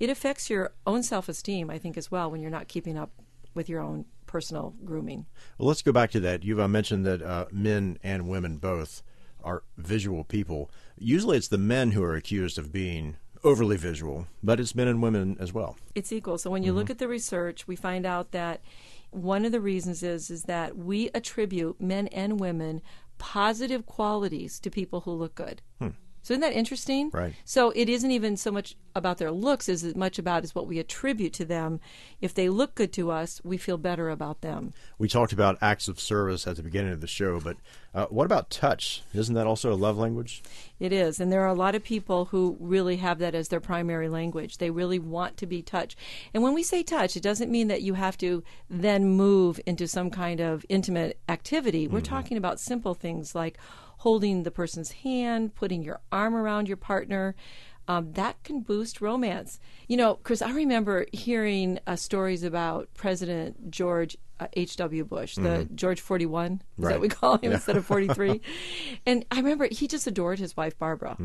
it 0.00 0.08
affects 0.08 0.48
your 0.48 0.72
own 0.86 1.02
self 1.02 1.28
esteem, 1.28 1.70
I 1.70 1.78
think, 1.78 1.96
as 1.96 2.10
well, 2.10 2.30
when 2.30 2.40
you're 2.40 2.50
not 2.50 2.68
keeping 2.68 2.96
up 2.96 3.10
with 3.54 3.68
your 3.68 3.80
own 3.80 4.06
personal 4.26 4.74
grooming. 4.84 5.26
Well, 5.58 5.68
let's 5.68 5.82
go 5.82 5.92
back 5.92 6.10
to 6.12 6.20
that. 6.20 6.42
You've 6.42 6.58
uh, 6.58 6.68
mentioned 6.68 7.06
that 7.06 7.22
uh, 7.22 7.46
men 7.52 7.98
and 8.02 8.28
women 8.28 8.58
both 8.58 9.02
are 9.44 9.62
visual 9.76 10.24
people. 10.24 10.70
Usually 10.98 11.36
it's 11.36 11.48
the 11.48 11.58
men 11.58 11.92
who 11.92 12.02
are 12.02 12.14
accused 12.14 12.58
of 12.58 12.72
being 12.72 13.16
overly 13.42 13.76
visual, 13.76 14.26
but 14.42 14.58
it's 14.58 14.74
men 14.74 14.88
and 14.88 15.02
women 15.02 15.36
as 15.38 15.52
well. 15.52 15.76
it's 15.94 16.12
equal. 16.12 16.38
So 16.38 16.50
when 16.50 16.62
you 16.62 16.72
look 16.72 16.84
mm-hmm. 16.84 16.92
at 16.92 16.98
the 16.98 17.08
research, 17.08 17.68
we 17.68 17.76
find 17.76 18.06
out 18.06 18.32
that 18.32 18.62
one 19.10 19.44
of 19.44 19.52
the 19.52 19.60
reasons 19.60 20.02
is 20.02 20.30
is 20.30 20.44
that 20.44 20.76
we 20.76 21.10
attribute 21.14 21.80
men 21.80 22.08
and 22.08 22.40
women 22.40 22.82
positive 23.18 23.86
qualities 23.86 24.58
to 24.58 24.70
people 24.70 25.02
who 25.02 25.12
look 25.12 25.34
good. 25.34 25.62
Hmm. 25.78 25.88
So 26.24 26.32
isn't 26.32 26.40
that 26.40 26.54
interesting? 26.54 27.10
Right. 27.12 27.34
So 27.44 27.70
it 27.76 27.90
isn't 27.90 28.10
even 28.10 28.38
so 28.38 28.50
much 28.50 28.76
about 28.94 29.18
their 29.18 29.30
looks 29.30 29.68
as 29.68 29.94
much 29.94 30.18
about 30.18 30.42
is 30.42 30.54
what 30.54 30.66
we 30.66 30.78
attribute 30.78 31.34
to 31.34 31.44
them. 31.44 31.80
If 32.22 32.32
they 32.32 32.48
look 32.48 32.74
good 32.74 32.94
to 32.94 33.10
us, 33.10 33.42
we 33.44 33.58
feel 33.58 33.76
better 33.76 34.08
about 34.08 34.40
them. 34.40 34.72
We 34.98 35.06
talked 35.06 35.34
about 35.34 35.58
acts 35.60 35.86
of 35.86 36.00
service 36.00 36.46
at 36.46 36.56
the 36.56 36.62
beginning 36.62 36.92
of 36.94 37.02
the 37.02 37.06
show, 37.06 37.40
but 37.40 37.58
uh, 37.94 38.06
what 38.06 38.24
about 38.24 38.48
touch? 38.48 39.02
Isn't 39.12 39.34
that 39.34 39.46
also 39.46 39.70
a 39.70 39.76
love 39.76 39.98
language? 39.98 40.42
It 40.80 40.94
is. 40.94 41.20
And 41.20 41.30
there 41.30 41.42
are 41.42 41.48
a 41.48 41.54
lot 41.54 41.74
of 41.74 41.84
people 41.84 42.24
who 42.24 42.56
really 42.58 42.96
have 42.96 43.18
that 43.18 43.34
as 43.34 43.48
their 43.48 43.60
primary 43.60 44.08
language. 44.08 44.56
They 44.56 44.70
really 44.70 44.98
want 44.98 45.36
to 45.36 45.46
be 45.46 45.60
touched. 45.60 45.98
And 46.32 46.42
when 46.42 46.54
we 46.54 46.62
say 46.62 46.82
touch, 46.82 47.18
it 47.18 47.22
doesn't 47.22 47.50
mean 47.50 47.68
that 47.68 47.82
you 47.82 47.92
have 47.94 48.16
to 48.18 48.42
then 48.70 49.10
move 49.10 49.60
into 49.66 49.86
some 49.86 50.08
kind 50.10 50.40
of 50.40 50.64
intimate 50.70 51.18
activity. 51.28 51.86
We're 51.86 52.00
talking 52.00 52.38
about 52.38 52.60
simple 52.60 52.94
things 52.94 53.34
like 53.34 53.58
holding 54.04 54.42
the 54.42 54.50
person's 54.50 54.92
hand, 54.92 55.54
putting 55.54 55.82
your 55.82 55.98
arm 56.12 56.34
around 56.36 56.68
your 56.68 56.76
partner. 56.76 57.34
Um, 57.88 58.12
that 58.12 58.42
can 58.44 58.60
boost 58.60 59.00
romance. 59.00 59.58
You 59.88 59.96
know, 59.96 60.14
Chris, 60.22 60.42
I 60.42 60.52
remember 60.52 61.06
hearing 61.12 61.78
uh, 61.86 61.96
stories 61.96 62.42
about 62.44 62.88
President 62.94 63.70
George 63.70 64.16
uh, 64.40 64.46
H.W. 64.54 65.04
Bush, 65.04 65.36
the 65.36 65.68
George 65.74 66.00
41, 66.02 66.52
is 66.52 66.58
that 66.58 66.64
Right. 66.76 66.92
what 66.92 67.00
we 67.00 67.08
call 67.08 67.38
him 67.38 67.52
instead 67.52 67.76
of 67.78 67.86
43. 67.86 68.40
and 69.06 69.24
I 69.30 69.36
remember 69.36 69.68
he 69.70 69.86
just 69.86 70.06
adored 70.06 70.38
his 70.38 70.54
wife, 70.56 70.78
Barbara. 70.78 71.16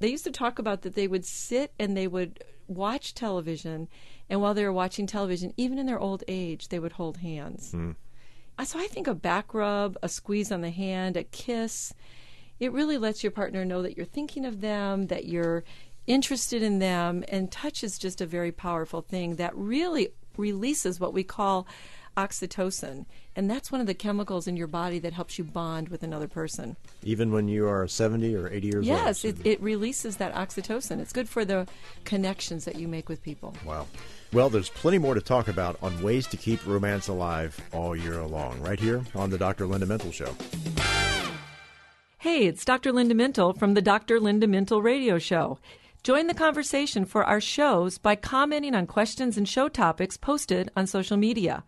They 0.00 0.08
used 0.08 0.24
to 0.24 0.30
talk 0.30 0.58
about 0.60 0.82
that 0.82 0.94
they 0.94 1.08
would 1.08 1.24
sit 1.24 1.72
and 1.78 1.96
they 1.96 2.06
would 2.06 2.44
watch 2.68 3.14
television, 3.14 3.88
and 4.28 4.40
while 4.40 4.54
they 4.54 4.64
were 4.64 4.72
watching 4.72 5.06
television, 5.08 5.52
even 5.56 5.76
in 5.78 5.86
their 5.86 5.98
old 5.98 6.22
age, 6.28 6.68
they 6.68 6.78
would 6.78 6.92
hold 6.92 7.16
hands. 7.18 7.74
Uh, 7.74 8.64
So 8.64 8.78
I 8.78 8.86
think 8.88 9.06
a 9.06 9.14
back 9.14 9.54
rub, 9.54 9.96
a 10.02 10.08
squeeze 10.08 10.50
on 10.52 10.60
the 10.62 10.70
hand, 10.70 11.16
a 11.16 11.22
kiss, 11.24 11.94
it 12.60 12.72
really 12.72 12.98
lets 12.98 13.22
your 13.22 13.30
partner 13.30 13.64
know 13.64 13.82
that 13.82 13.96
you're 13.96 14.06
thinking 14.06 14.44
of 14.44 14.60
them, 14.60 15.06
that 15.06 15.26
you're 15.26 15.64
interested 16.06 16.62
in 16.62 16.78
them, 16.78 17.24
and 17.28 17.52
touch 17.52 17.84
is 17.84 17.98
just 17.98 18.20
a 18.20 18.26
very 18.26 18.50
powerful 18.50 19.02
thing 19.02 19.36
that 19.36 19.54
really 19.54 20.08
releases 20.36 20.98
what 20.98 21.12
we 21.12 21.22
call 21.22 21.66
oxytocin. 22.16 23.06
And 23.36 23.48
that's 23.48 23.70
one 23.70 23.80
of 23.80 23.86
the 23.86 23.94
chemicals 23.94 24.48
in 24.48 24.56
your 24.56 24.66
body 24.66 24.98
that 24.98 25.12
helps 25.12 25.38
you 25.38 25.44
bond 25.44 25.88
with 25.88 26.02
another 26.02 26.26
person. 26.26 26.76
Even 27.04 27.30
when 27.30 27.46
you 27.46 27.68
are 27.68 27.86
70 27.86 28.34
or 28.34 28.48
80 28.48 28.66
years 28.66 28.74
old? 28.76 28.86
Yes, 28.86 29.24
it, 29.24 29.36
it 29.46 29.60
releases 29.62 30.16
that 30.16 30.34
oxytocin. 30.34 30.98
It's 30.98 31.12
good 31.12 31.28
for 31.28 31.44
the 31.44 31.68
connections 32.04 32.64
that 32.64 32.76
you 32.76 32.88
make 32.88 33.08
with 33.08 33.22
people. 33.22 33.54
Wow. 33.64 33.86
Well, 34.32 34.50
there's 34.50 34.68
plenty 34.68 34.98
more 34.98 35.14
to 35.14 35.20
talk 35.20 35.46
about 35.46 35.78
on 35.80 36.02
ways 36.02 36.26
to 36.28 36.36
keep 36.36 36.66
romance 36.66 37.06
alive 37.06 37.58
all 37.72 37.94
year 37.94 38.20
long, 38.24 38.60
right 38.60 38.80
here 38.80 39.02
on 39.14 39.30
the 39.30 39.38
Dr. 39.38 39.66
Linda 39.66 39.86
Mintle 39.86 40.12
Show. 40.12 40.34
Hey, 42.22 42.48
it's 42.48 42.64
Dr. 42.64 42.90
Linda 42.90 43.14
Mintle 43.14 43.56
from 43.56 43.74
the 43.74 43.80
Dr. 43.80 44.18
Linda 44.18 44.48
Mintle 44.48 44.82
Radio 44.82 45.20
Show. 45.20 45.60
Join 46.02 46.26
the 46.26 46.34
conversation 46.34 47.04
for 47.04 47.22
our 47.22 47.40
shows 47.40 47.96
by 47.96 48.16
commenting 48.16 48.74
on 48.74 48.88
questions 48.88 49.38
and 49.38 49.48
show 49.48 49.68
topics 49.68 50.16
posted 50.16 50.68
on 50.76 50.88
social 50.88 51.16
media. 51.16 51.62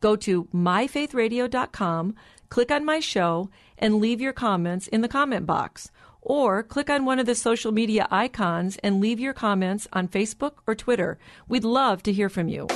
Go 0.00 0.14
to 0.16 0.44
myfaithradio.com, 0.54 2.16
click 2.50 2.70
on 2.70 2.84
my 2.84 3.00
show, 3.00 3.48
and 3.78 3.94
leave 3.94 4.20
your 4.20 4.34
comments 4.34 4.88
in 4.88 5.00
the 5.00 5.08
comment 5.08 5.46
box. 5.46 5.90
Or 6.20 6.62
click 6.62 6.90
on 6.90 7.06
one 7.06 7.18
of 7.18 7.24
the 7.24 7.34
social 7.34 7.72
media 7.72 8.06
icons 8.10 8.76
and 8.82 9.00
leave 9.00 9.18
your 9.18 9.32
comments 9.32 9.88
on 9.94 10.08
Facebook 10.08 10.56
or 10.66 10.74
Twitter. 10.74 11.18
We'd 11.48 11.64
love 11.64 12.02
to 12.02 12.12
hear 12.12 12.28
from 12.28 12.48
you. 12.48 12.66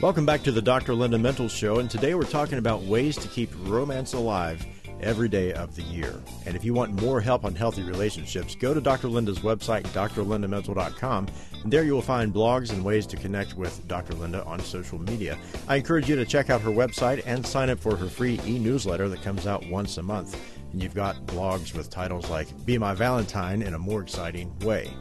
Welcome 0.00 0.24
back 0.24 0.42
to 0.44 0.52
the 0.52 0.62
Dr. 0.62 0.94
Linda 0.94 1.18
Mintle 1.18 1.50
Show, 1.50 1.80
and 1.80 1.90
today 1.90 2.14
we're 2.14 2.22
talking 2.22 2.56
about 2.56 2.84
ways 2.84 3.18
to 3.18 3.28
keep 3.28 3.50
romance 3.66 4.14
alive 4.14 4.64
every 5.00 5.28
day 5.28 5.52
of 5.52 5.74
the 5.76 5.82
year. 5.82 6.14
And 6.46 6.56
if 6.56 6.64
you 6.64 6.74
want 6.74 7.00
more 7.00 7.20
help 7.20 7.44
on 7.44 7.54
healthy 7.54 7.82
relationships, 7.82 8.54
go 8.54 8.74
to 8.74 8.80
Dr. 8.80 9.08
Linda's 9.08 9.40
website, 9.40 9.84
drlindamintle.com, 9.84 11.28
and 11.62 11.72
there 11.72 11.84
you 11.84 11.92
will 11.92 12.02
find 12.02 12.32
blogs 12.32 12.72
and 12.72 12.84
ways 12.84 13.06
to 13.06 13.16
connect 13.16 13.54
with 13.54 13.86
Dr. 13.88 14.14
Linda 14.14 14.44
on 14.44 14.60
social 14.60 14.98
media. 14.98 15.38
I 15.66 15.76
encourage 15.76 16.08
you 16.08 16.16
to 16.16 16.24
check 16.24 16.50
out 16.50 16.60
her 16.60 16.70
website 16.70 17.22
and 17.26 17.46
sign 17.46 17.70
up 17.70 17.78
for 17.78 17.96
her 17.96 18.08
free 18.08 18.40
e 18.46 18.58
newsletter 18.58 19.08
that 19.08 19.22
comes 19.22 19.46
out 19.46 19.66
once 19.68 19.98
a 19.98 20.02
month. 20.02 20.40
And 20.72 20.82
you've 20.82 20.94
got 20.94 21.16
blogs 21.26 21.74
with 21.74 21.90
titles 21.90 22.28
like 22.28 22.48
Be 22.66 22.78
My 22.78 22.94
Valentine 22.94 23.62
in 23.62 23.74
a 23.74 23.78
More 23.78 24.02
Exciting 24.02 24.56
Way 24.60 24.92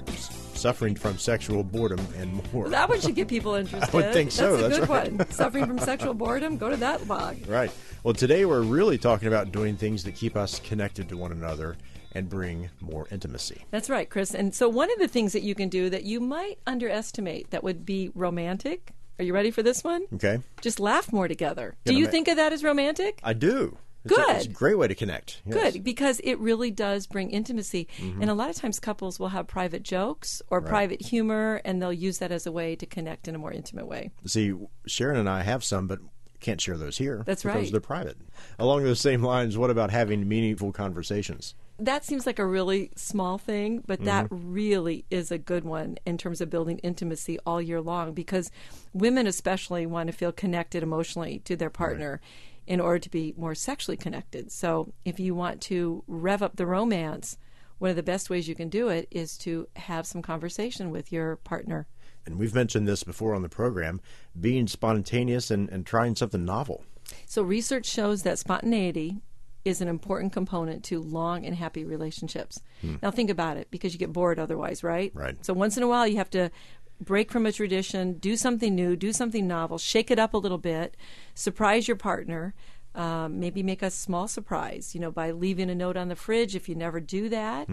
suffering 0.57 0.95
from 0.95 1.17
sexual 1.17 1.63
boredom 1.63 2.05
and 2.17 2.41
more. 2.53 2.67
That 2.69 2.89
one 2.89 2.99
should 2.99 3.15
get 3.15 3.27
people 3.27 3.53
interested. 3.55 3.89
I 3.93 3.95
would 3.95 4.13
think 4.13 4.31
so. 4.31 4.57
That's 4.57 4.77
a 4.77 4.79
good 4.81 4.89
right. 4.89 5.11
one. 5.13 5.31
Suffering 5.31 5.65
from 5.65 5.79
sexual 5.79 6.13
boredom, 6.25 6.57
go 6.57 6.69
to 6.69 6.77
that 6.77 7.07
blog. 7.07 7.47
Right. 7.47 7.71
Well, 8.03 8.13
today 8.13 8.45
we're 8.45 8.61
really 8.61 8.97
talking 8.97 9.27
about 9.27 9.51
doing 9.51 9.75
things 9.77 10.03
that 10.03 10.15
keep 10.15 10.35
us 10.35 10.59
connected 10.59 11.09
to 11.09 11.17
one 11.17 11.31
another 11.31 11.77
and 12.13 12.29
bring 12.29 12.69
more 12.81 13.07
intimacy. 13.11 13.65
That's 13.71 13.89
right, 13.89 14.09
Chris. 14.09 14.33
And 14.33 14.53
so 14.55 14.67
one 14.69 14.91
of 14.91 14.97
the 14.99 15.07
things 15.07 15.33
that 15.33 15.43
you 15.43 15.53
can 15.55 15.69
do 15.69 15.89
that 15.89 16.03
you 16.03 16.19
might 16.19 16.57
underestimate 16.65 17.51
that 17.51 17.63
would 17.63 17.85
be 17.85 18.11
romantic. 18.15 18.91
Are 19.19 19.23
you 19.23 19.33
ready 19.33 19.51
for 19.51 19.63
this 19.63 19.83
one? 19.83 20.03
Okay. 20.13 20.39
Just 20.61 20.79
laugh 20.79 21.11
more 21.11 21.27
together. 21.27 21.75
Do 21.85 21.93
you 21.93 22.05
I'm- 22.05 22.11
think 22.11 22.27
of 22.27 22.37
that 22.37 22.53
as 22.53 22.63
romantic? 22.63 23.19
I 23.23 23.33
do. 23.33 23.77
It's 24.09 24.17
A, 24.17 24.35
it's 24.35 24.45
a 24.45 24.47
Good. 24.47 24.55
great 24.55 24.77
way 24.77 24.87
to 24.87 24.95
connect. 24.95 25.41
Yes. 25.45 25.73
Good, 25.73 25.83
because 25.83 26.19
it 26.23 26.39
really 26.39 26.71
does 26.71 27.07
bring 27.07 27.31
intimacy. 27.31 27.87
Mm-hmm. 27.97 28.21
And 28.21 28.31
a 28.31 28.33
lot 28.33 28.49
of 28.49 28.55
times 28.55 28.79
couples 28.79 29.19
will 29.19 29.29
have 29.29 29.47
private 29.47 29.83
jokes 29.83 30.41
or 30.49 30.61
private 30.61 31.01
humor, 31.01 31.61
and 31.65 31.81
they'll 31.81 31.93
use 31.93 32.19
that 32.19 32.31
as 32.31 32.45
a 32.45 32.51
way 32.51 32.75
to 32.75 32.85
connect 32.85 33.27
in 33.27 33.35
a 33.35 33.37
more 33.37 33.51
intimate 33.51 33.87
way. 33.87 34.11
See, 34.25 34.53
Sharon 34.85 35.17
and 35.17 35.29
I 35.29 35.43
have 35.43 35.63
some, 35.63 35.87
but 35.87 35.99
can't 36.39 36.61
share 36.61 36.77
those 36.77 36.97
here. 36.97 37.23
That's 37.25 37.43
because 37.43 37.55
right. 37.55 37.71
they're 37.71 37.81
private. 37.81 38.17
Along 38.59 38.83
those 38.83 38.99
same 38.99 39.23
lines, 39.23 39.57
what 39.57 39.69
about 39.69 39.91
having 39.91 40.27
meaningful 40.27 40.71
conversations? 40.71 41.55
That 41.79 42.05
seems 42.05 42.25
like 42.25 42.39
a 42.39 42.45
really 42.45 42.91
small 42.95 43.37
thing, 43.37 43.83
but 43.85 44.03
that 44.05 44.25
mm-hmm. 44.25 44.51
really 44.51 45.05
is 45.11 45.31
a 45.31 45.37
good 45.37 45.63
one 45.63 45.97
in 46.05 46.17
terms 46.17 46.41
of 46.41 46.49
building 46.49 46.79
intimacy 46.79 47.37
all 47.45 47.61
year 47.61 47.81
long 47.81 48.13
because 48.13 48.49
women, 48.93 49.27
especially, 49.27 49.85
want 49.85 50.07
to 50.07 50.13
feel 50.13 50.31
connected 50.31 50.81
emotionally 50.81 51.39
to 51.45 51.55
their 51.55 51.69
partner 51.69 52.19
in 52.67 52.79
order 52.79 52.99
to 52.99 53.09
be 53.09 53.33
more 53.37 53.55
sexually 53.55 53.97
connected. 53.97 54.51
So, 54.51 54.93
if 55.05 55.19
you 55.19 55.33
want 55.33 55.61
to 55.61 56.03
rev 56.07 56.43
up 56.43 56.57
the 56.57 56.65
romance, 56.65 57.37
one 57.79 57.89
of 57.89 57.95
the 57.95 58.03
best 58.03 58.29
ways 58.29 58.47
you 58.47 58.55
can 58.55 58.69
do 58.69 58.89
it 58.89 59.07
is 59.09 59.37
to 59.39 59.67
have 59.75 60.05
some 60.05 60.21
conversation 60.21 60.91
with 60.91 61.11
your 61.11 61.37
partner. 61.37 61.87
And 62.25 62.37
we've 62.37 62.53
mentioned 62.53 62.87
this 62.87 63.03
before 63.03 63.33
on 63.33 63.41
the 63.41 63.49
program 63.49 64.01
being 64.39 64.67
spontaneous 64.67 65.49
and, 65.49 65.69
and 65.69 65.85
trying 65.85 66.15
something 66.15 66.43
novel. 66.43 66.83
So, 67.25 67.41
research 67.41 67.85
shows 67.85 68.23
that 68.23 68.37
spontaneity 68.37 69.21
is 69.63 69.81
an 69.81 69.87
important 69.87 70.33
component 70.33 70.83
to 70.85 71.01
long 71.01 71.45
and 71.45 71.55
happy 71.55 71.83
relationships. 71.85 72.61
Hmm. 72.81 72.95
Now, 73.01 73.11
think 73.11 73.29
about 73.29 73.57
it 73.57 73.69
because 73.69 73.93
you 73.93 73.99
get 73.99 74.13
bored 74.13 74.39
otherwise, 74.39 74.83
right? 74.83 75.11
Right. 75.13 75.43
So, 75.45 75.53
once 75.53 75.77
in 75.77 75.83
a 75.83 75.87
while, 75.87 76.07
you 76.07 76.17
have 76.17 76.29
to 76.31 76.49
break 76.99 77.31
from 77.31 77.45
a 77.45 77.51
tradition, 77.51 78.13
do 78.13 78.35
something 78.35 78.73
new, 78.75 78.95
do 78.95 79.13
something 79.13 79.47
novel, 79.47 79.77
shake 79.77 80.09
it 80.11 80.19
up 80.19 80.33
a 80.33 80.37
little 80.37 80.57
bit, 80.57 80.97
surprise 81.33 81.87
your 81.87 81.97
partner. 81.97 82.53
Um, 82.95 83.39
maybe 83.39 83.61
make 83.61 83.83
a 83.83 83.91
small 83.91 84.27
surprise, 84.27 84.95
you 84.95 85.01
know, 85.01 85.11
by 85.11 85.29
leaving 85.29 85.69
a 85.69 85.75
note 85.75 85.97
on 85.97 86.07
the 86.07 86.15
fridge 86.15 86.55
if 86.55 86.67
you 86.67 86.73
never 86.73 86.99
do 86.99 87.29
that. 87.29 87.69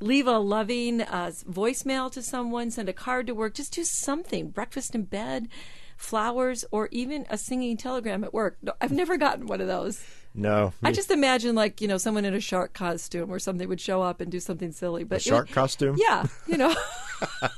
Leave 0.00 0.26
a 0.26 0.38
loving 0.38 1.00
uh, 1.02 1.30
voicemail 1.48 2.10
to 2.10 2.20
someone, 2.22 2.72
send 2.72 2.88
a 2.88 2.92
card 2.92 3.28
to 3.28 3.34
work, 3.36 3.54
just 3.54 3.72
do 3.72 3.84
something. 3.84 4.50
Breakfast 4.50 4.96
in 4.96 5.04
bed, 5.04 5.46
flowers, 5.96 6.64
or 6.72 6.88
even 6.90 7.24
a 7.30 7.38
singing 7.38 7.76
telegram 7.76 8.24
at 8.24 8.34
work. 8.34 8.56
No, 8.62 8.72
I've 8.80 8.90
never 8.90 9.16
gotten 9.16 9.46
one 9.46 9.60
of 9.60 9.68
those. 9.68 10.04
No. 10.34 10.72
I 10.82 10.90
just 10.90 11.10
imagine 11.12 11.54
like 11.54 11.80
you 11.80 11.86
know 11.88 11.96
someone 11.98 12.24
in 12.24 12.34
a 12.34 12.40
shark 12.40 12.72
costume 12.72 13.30
or 13.30 13.38
something 13.38 13.68
would 13.68 13.80
show 13.80 14.02
up 14.02 14.20
and 14.20 14.30
do 14.32 14.40
something 14.40 14.72
silly. 14.72 15.04
But 15.04 15.18
a 15.18 15.20
shark 15.20 15.46
would- 15.46 15.54
costume? 15.54 15.96
yeah, 15.98 16.26
you 16.46 16.56
know. 16.56 16.74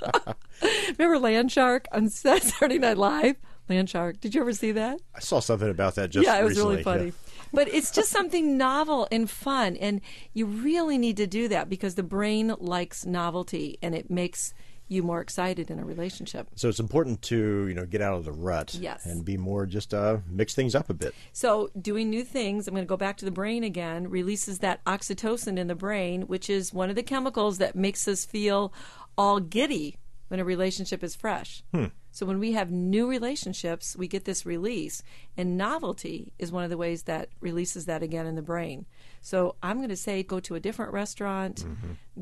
Remember 0.98 1.18
Land 1.18 1.52
Shark 1.52 1.86
on 1.92 2.08
Saturday 2.10 2.78
Night 2.78 2.98
Live? 2.98 3.36
Land 3.68 3.90
Shark. 3.90 4.20
Did 4.20 4.34
you 4.34 4.40
ever 4.42 4.52
see 4.52 4.72
that? 4.72 5.00
I 5.14 5.20
saw 5.20 5.40
something 5.40 5.68
about 5.68 5.96
that 5.96 6.10
just 6.10 6.24
yeah, 6.26 6.38
it 6.38 6.44
was 6.44 6.52
recently. 6.52 6.72
really 6.76 6.82
funny. 6.84 7.04
Yeah. 7.06 7.12
But 7.52 7.68
it's 7.68 7.90
just 7.90 8.10
something 8.10 8.56
novel 8.56 9.08
and 9.10 9.28
fun, 9.30 9.76
and 9.76 10.00
you 10.34 10.46
really 10.46 10.98
need 10.98 11.16
to 11.16 11.26
do 11.26 11.48
that 11.48 11.68
because 11.68 11.94
the 11.94 12.02
brain 12.02 12.54
likes 12.58 13.06
novelty, 13.06 13.78
and 13.82 13.94
it 13.94 14.10
makes 14.10 14.52
you 14.88 15.02
more 15.02 15.20
excited 15.20 15.70
in 15.70 15.78
a 15.78 15.84
relationship. 15.84 16.48
So 16.54 16.68
it's 16.68 16.78
important 16.80 17.22
to 17.22 17.66
you 17.68 17.74
know 17.74 17.86
get 17.86 18.00
out 18.00 18.16
of 18.16 18.24
the 18.24 18.32
rut 18.32 18.74
Yes. 18.80 19.04
and 19.06 19.24
be 19.24 19.36
more 19.36 19.66
just 19.66 19.92
uh, 19.92 20.18
mix 20.28 20.54
things 20.54 20.74
up 20.74 20.90
a 20.90 20.94
bit. 20.94 21.14
So, 21.32 21.70
doing 21.80 22.08
new 22.10 22.24
things, 22.24 22.68
I'm 22.68 22.74
going 22.74 22.84
to 22.86 22.88
go 22.88 22.96
back 22.96 23.16
to 23.18 23.24
the 23.24 23.30
brain 23.30 23.64
again, 23.64 24.08
releases 24.08 24.60
that 24.60 24.84
oxytocin 24.84 25.58
in 25.58 25.66
the 25.66 25.74
brain, 25.74 26.22
which 26.22 26.48
is 26.50 26.72
one 26.72 26.88
of 26.90 26.96
the 26.96 27.02
chemicals 27.02 27.58
that 27.58 27.74
makes 27.74 28.06
us 28.06 28.24
feel 28.24 28.72
all 29.18 29.40
giddy 29.40 29.96
when 30.28 30.40
a 30.40 30.44
relationship 30.44 31.02
is 31.04 31.14
fresh. 31.14 31.62
So, 32.10 32.24
when 32.24 32.38
we 32.38 32.52
have 32.52 32.70
new 32.70 33.08
relationships, 33.08 33.94
we 33.96 34.08
get 34.08 34.24
this 34.24 34.46
release, 34.46 35.02
and 35.36 35.56
novelty 35.58 36.32
is 36.38 36.50
one 36.50 36.64
of 36.64 36.70
the 36.70 36.78
ways 36.78 37.02
that 37.02 37.28
releases 37.40 37.84
that 37.86 38.02
again 38.02 38.26
in 38.26 38.36
the 38.36 38.42
brain. 38.42 38.86
So, 39.26 39.56
I'm 39.60 39.78
going 39.78 39.88
to 39.88 39.96
say 39.96 40.22
go 40.22 40.38
to 40.38 40.54
a 40.54 40.60
different 40.60 40.92
restaurant, 40.92 41.66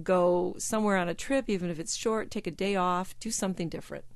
go 0.02 0.54
somewhere 0.56 0.96
on 0.96 1.06
a 1.06 1.12
trip, 1.12 1.50
even 1.50 1.68
if 1.68 1.78
it's 1.78 1.94
short, 1.94 2.30
take 2.30 2.46
a 2.46 2.50
day 2.50 2.76
off, 2.76 3.14
do 3.20 3.30
something 3.30 3.68
different. 3.68 4.06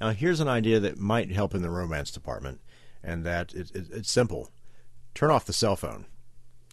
Now 0.00 0.12
here's 0.12 0.40
an 0.40 0.48
idea 0.48 0.80
that 0.80 0.96
might 0.96 1.30
help 1.30 1.54
in 1.54 1.60
the 1.60 1.68
romance 1.68 2.10
department, 2.10 2.62
and 3.04 3.22
that 3.26 3.52
it, 3.52 3.70
it, 3.74 3.88
it's 3.92 4.10
simple: 4.10 4.50
turn 5.12 5.30
off 5.30 5.44
the 5.44 5.52
cell 5.52 5.76
phone. 5.76 6.06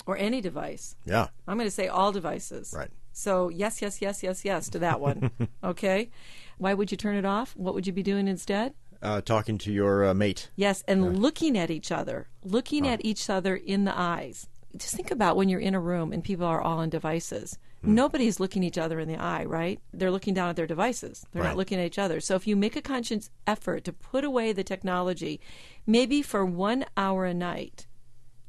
Or 0.05 0.15
any 0.15 0.39
device. 0.39 0.96
Yeah, 1.03 1.27
I'm 1.46 1.58
going 1.58 1.67
to 1.67 1.75
say 1.75 1.89
all 1.89 2.13
devices. 2.13 2.74
Right. 2.74 2.91
So, 3.12 3.50
yes, 3.50 3.82
yes, 3.82 4.01
yes, 4.01 4.24
yes, 4.24 4.46
yes 4.46 4.70
to 4.70 4.79
that 4.79 5.01
one. 5.01 5.29
okay. 5.63 6.10
Why 6.58 6.74
would 6.74 6.89
you 6.89 6.96
turn 6.96 7.17
it 7.17 7.25
off? 7.25 7.53
What 7.58 7.74
would 7.74 7.86
you 7.86 7.91
be 7.91 8.03
doing 8.03 8.29
instead? 8.29 8.75
uh, 9.05 9.22
talking 9.22 9.58
to 9.60 9.72
your 9.72 10.05
uh, 10.05 10.13
mate. 10.13 10.50
Yes, 10.55 10.84
and 10.88 11.20
looking 11.20 11.58
at 11.58 11.70
each 11.70 11.91
other, 11.91 12.27
looking 12.44 12.88
at 12.88 13.03
each 13.05 13.29
other 13.29 13.55
in 13.55 13.86
the 13.86 13.98
eyes. 13.98 14.48
Just 14.77 14.96
think 14.96 15.12
about 15.12 15.36
when 15.38 15.50
you're 15.50 15.60
in 15.60 15.75
a 15.75 15.79
room 15.79 16.12
and 16.12 16.24
people 16.24 16.46
are 16.46 16.62
all 16.62 16.79
on 16.79 16.89
devices. 16.89 17.58
Nobody's 17.84 18.39
looking 18.39 18.63
each 18.63 18.79
other 18.79 19.00
in 19.00 19.08
the 19.08 19.15
eye, 19.17 19.46
right? 19.46 19.79
They're 19.94 20.10
looking 20.10 20.34
down 20.34 20.50
at 20.50 20.55
their 20.55 20.65
devices. 20.65 21.24
They're 21.32 21.44
Right. 21.44 21.50
not 21.50 21.58
looking 21.58 21.79
at 21.79 21.86
each 21.86 22.00
other. 22.00 22.20
So 22.20 22.34
if 22.36 22.48
you 22.48 22.55
make 22.55 22.75
a 22.75 22.82
conscious 22.82 23.29
effort 23.46 23.84
to 23.84 23.94
put 23.94 24.24
away 24.24 24.53
the 24.53 24.63
technology, 24.63 25.39
maybe 25.86 26.24
for 26.24 26.44
one 26.44 26.86
hour 26.98 27.25
a 27.25 27.34
night, 27.34 27.86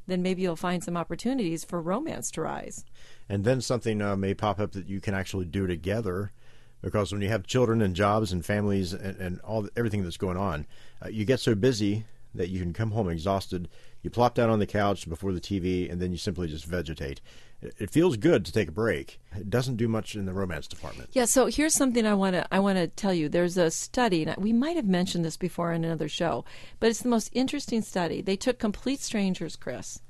then 0.07 0.23
maybe 0.23 0.41
you'll 0.41 0.55
find 0.55 0.83
some 0.83 0.97
opportunities 0.97 1.63
for 1.63 1.79
romance 1.81 2.31
to 2.31 2.41
rise. 2.41 2.83
and 3.29 3.43
then 3.43 3.61
something 3.61 4.01
uh, 4.01 4.15
may 4.15 4.33
pop 4.33 4.59
up 4.59 4.71
that 4.71 4.87
you 4.87 4.99
can 5.01 5.13
actually 5.13 5.45
do 5.45 5.67
together 5.67 6.31
because 6.81 7.11
when 7.11 7.21
you 7.21 7.27
have 7.29 7.45
children 7.45 7.81
and 7.81 7.95
jobs 7.95 8.31
and 8.31 8.43
families 8.45 8.93
and, 8.93 9.17
and 9.19 9.39
all 9.41 9.67
everything 9.75 10.01
that's 10.03 10.17
going 10.17 10.37
on 10.37 10.65
uh, 11.05 11.09
you 11.09 11.25
get 11.25 11.39
so 11.39 11.53
busy 11.53 12.05
that 12.33 12.47
you 12.49 12.59
can 12.61 12.71
come 12.73 12.91
home 12.91 13.09
exhausted 13.09 13.67
you 14.07 14.11
plop 14.11 14.33
down 14.33 14.49
on 14.49 14.59
the 14.59 14.65
couch 14.65 15.07
before 15.09 15.33
the 15.33 15.41
tv 15.41 15.91
and 15.91 16.01
then 16.01 16.11
you 16.11 16.17
simply 16.17 16.47
just 16.47 16.65
vegetate 16.65 17.19
it, 17.61 17.89
feels 17.89 18.17
good 18.17 18.45
to 18.45 18.51
take 18.51 18.69
a 18.69 18.71
break 18.71 19.19
it 19.35 19.49
doesn't 19.49 19.75
do 19.75 19.87
much 19.87 20.15
in 20.15 20.25
the 20.25 20.33
romance 20.33 20.67
department 20.67 21.09
Yeah, 21.11 21.25
so 21.25 21.47
here's 21.47 21.73
something 21.73 22.05
I 22.05 22.13
want 22.13 22.35
to 22.35 22.47
I 22.51 22.59
want 22.59 22.77
to 22.77 22.87
tell 22.87 23.13
you. 23.13 23.29
There's 23.29 23.57
a 23.57 23.71
study, 23.71 24.23
and 24.23 24.37
we 24.37 24.53
might 24.53 24.75
have 24.75 24.85
mentioned 24.85 25.25
this 25.25 25.37
before 25.37 25.73
in 25.73 25.83
another 25.83 26.07
show, 26.07 26.45
but 26.79 26.89
it's 26.89 27.01
the 27.01 27.09
most 27.09 27.29
interesting 27.33 27.81
study. 27.81 28.21
They 28.21 28.35
took 28.35 28.59
complete 28.59 29.01
strangers, 29.01 29.55
Chris, 29.55 30.01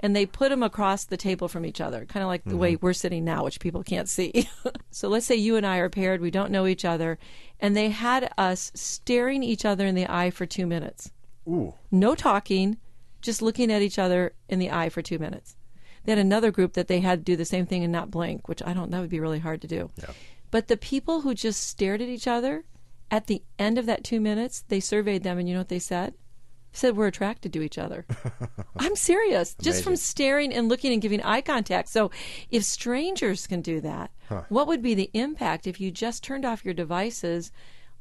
and 0.00 0.14
they 0.14 0.26
put 0.26 0.50
them 0.50 0.62
across 0.62 1.04
the 1.04 1.16
table 1.16 1.48
from 1.48 1.64
each 1.64 1.80
other, 1.80 2.04
kind 2.04 2.22
of 2.22 2.28
like 2.28 2.44
the 2.44 2.56
way 2.56 2.74
mm-hmm. 2.74 2.84
we're 2.84 2.92
sitting 2.92 3.24
now, 3.24 3.44
which 3.44 3.60
people 3.60 3.82
can't 3.82 4.08
see. 4.08 4.48
so 4.90 5.08
let's 5.08 5.26
say 5.26 5.36
you 5.36 5.56
and 5.56 5.66
I 5.66 5.78
are 5.78 5.88
paired, 5.88 6.20
we 6.20 6.30
don't 6.30 6.50
know 6.50 6.66
each 6.66 6.84
other, 6.84 7.18
and 7.60 7.76
they 7.76 7.90
had 7.90 8.30
us 8.36 8.72
staring 8.74 9.42
each 9.42 9.64
other 9.64 9.86
in 9.86 9.94
the 9.94 10.10
eye 10.10 10.30
for 10.30 10.46
two 10.46 10.66
minutes. 10.66 11.10
ooh 11.48 11.74
No 11.90 12.14
talking, 12.14 12.78
just 13.24 13.42
looking 13.42 13.72
at 13.72 13.82
each 13.82 13.98
other 13.98 14.34
in 14.48 14.58
the 14.60 14.70
eye 14.70 14.88
for 14.88 15.02
two 15.02 15.18
minutes. 15.18 15.56
They 16.04 16.12
had 16.12 16.18
another 16.18 16.50
group 16.50 16.74
that 16.74 16.86
they 16.86 17.00
had 17.00 17.20
to 17.20 17.32
do 17.32 17.36
the 17.36 17.44
same 17.44 17.66
thing 17.66 17.82
and 17.82 17.92
not 17.92 18.10
blink, 18.10 18.46
which 18.46 18.62
I 18.64 18.74
don't, 18.74 18.90
that 18.90 19.00
would 19.00 19.10
be 19.10 19.20
really 19.20 19.38
hard 19.38 19.62
to 19.62 19.66
do. 19.66 19.90
Yeah. 19.96 20.10
But 20.50 20.68
the 20.68 20.76
people 20.76 21.22
who 21.22 21.34
just 21.34 21.66
stared 21.66 22.02
at 22.02 22.08
each 22.08 22.28
other, 22.28 22.64
at 23.10 23.26
the 23.26 23.42
end 23.58 23.78
of 23.78 23.86
that 23.86 24.04
two 24.04 24.20
minutes, 24.20 24.64
they 24.68 24.80
surveyed 24.80 25.22
them, 25.22 25.38
and 25.38 25.48
you 25.48 25.54
know 25.54 25.60
what 25.60 25.68
they 25.70 25.78
said? 25.78 26.14
said 26.76 26.96
we're 26.96 27.06
attracted 27.06 27.52
to 27.52 27.62
each 27.62 27.78
other. 27.78 28.04
I'm 28.76 28.96
serious. 28.96 29.54
Just 29.60 29.84
from 29.84 29.96
staring 29.96 30.52
and 30.52 30.68
looking 30.68 30.92
and 30.92 31.00
giving 31.00 31.22
eye 31.22 31.40
contact. 31.40 31.88
So 31.88 32.10
if 32.50 32.64
strangers 32.64 33.46
can 33.46 33.62
do 33.62 33.80
that, 33.80 34.10
huh. 34.28 34.42
what 34.48 34.66
would 34.66 34.82
be 34.82 34.94
the 34.94 35.10
impact 35.14 35.66
if 35.66 35.80
you 35.80 35.90
just 35.90 36.24
turned 36.24 36.44
off 36.44 36.64
your 36.64 36.74
devices? 36.74 37.52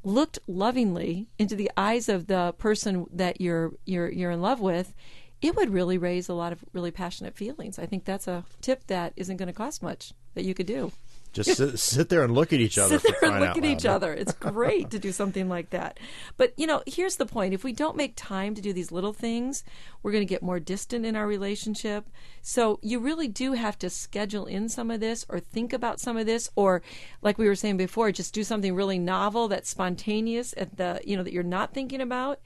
Looked 0.04 0.40
lovingly 0.48 1.28
into 1.40 1.56
the 1.56 1.72
eyes 1.78 2.10
of 2.10 2.28
the 2.28 2.54
person 2.58 3.06
that 3.12 3.40
you're 3.40 3.72
you're 3.86 4.10
you're 4.12 4.32
in 4.32 4.42
love 4.42 4.60
with 4.60 4.94
it 5.42 5.56
would 5.58 5.70
really 5.70 5.98
raise 5.98 6.30
a 6.30 6.34
lot 6.34 6.54
of 6.54 6.64
really 6.72 6.90
passionate 6.90 7.36
feelings. 7.36 7.78
I 7.78 7.86
think 7.86 8.06
that's 8.06 8.30
a 8.30 8.46
tip 8.62 8.88
that 8.88 9.12
isn't 9.18 9.36
going 9.36 9.48
to 9.48 9.54
cost 9.54 9.84
much 9.84 10.14
that 10.36 10.46
you 10.46 10.54
could 10.54 10.68
do 10.68 10.94
just 11.34 11.56
sit, 11.56 11.80
sit, 11.80 12.10
there 12.10 12.24
and 12.24 12.34
look 12.34 12.54
at 12.54 12.60
each 12.60 12.78
other. 12.78 13.00
Sit 13.00 13.16
there 13.20 13.32
and 13.32 13.40
look 13.42 13.58
at 13.58 13.66
each 13.66 13.86
other. 13.86 14.13
It's 14.13 14.32
great 14.34 14.92
to 14.92 15.00
do 15.00 15.12
something 15.12 15.50
like 15.50 15.72
that. 15.72 16.00
But 16.38 16.54
you 16.58 16.68
know, 16.68 16.84
here's 16.86 17.18
the 17.18 17.25
point: 17.25 17.54
if 17.54 17.63
we 17.63 17.74
don't 17.74 17.98
make 17.98 18.13
time 18.16 18.56
to 18.56 18.62
do 18.62 18.72
these 18.72 18.92
little 18.92 19.13
things, 19.13 19.63
we're 20.02 20.12
going 20.12 20.25
to 20.25 20.30
get 20.30 20.44
more 20.44 20.60
distant 20.60 21.06
in 21.06 21.16
our 21.16 21.28
relationship. 21.28 22.08
So 22.42 22.80
you 22.82 23.00
really 23.00 23.28
do 23.28 23.54
have 23.54 23.78
to 23.80 23.90
schedule 23.90 24.46
in 24.46 24.70
some 24.70 24.92
of 24.92 25.00
this, 25.00 25.25
or 25.28 25.40
think 25.40 25.74
about 25.74 26.00
some 26.00 26.18
of 26.18 26.25
this, 26.25 26.50
or 26.56 26.82
like 27.22 27.38
we 27.38 27.48
were 27.48 27.56
saying 27.56 27.78
before, 27.78 28.12
just 28.12 28.34
do 28.34 28.44
something 28.44 28.75
really 28.75 29.00
novel 29.00 29.48
that's 29.48 29.70
spontaneous 29.70 30.54
at 30.56 30.78
the 30.78 31.02
you 31.04 31.18
know 31.18 31.24
that 31.24 31.34
you're 31.34 31.44
not 31.44 31.74
thinking 31.74 32.02
about. 32.02 32.40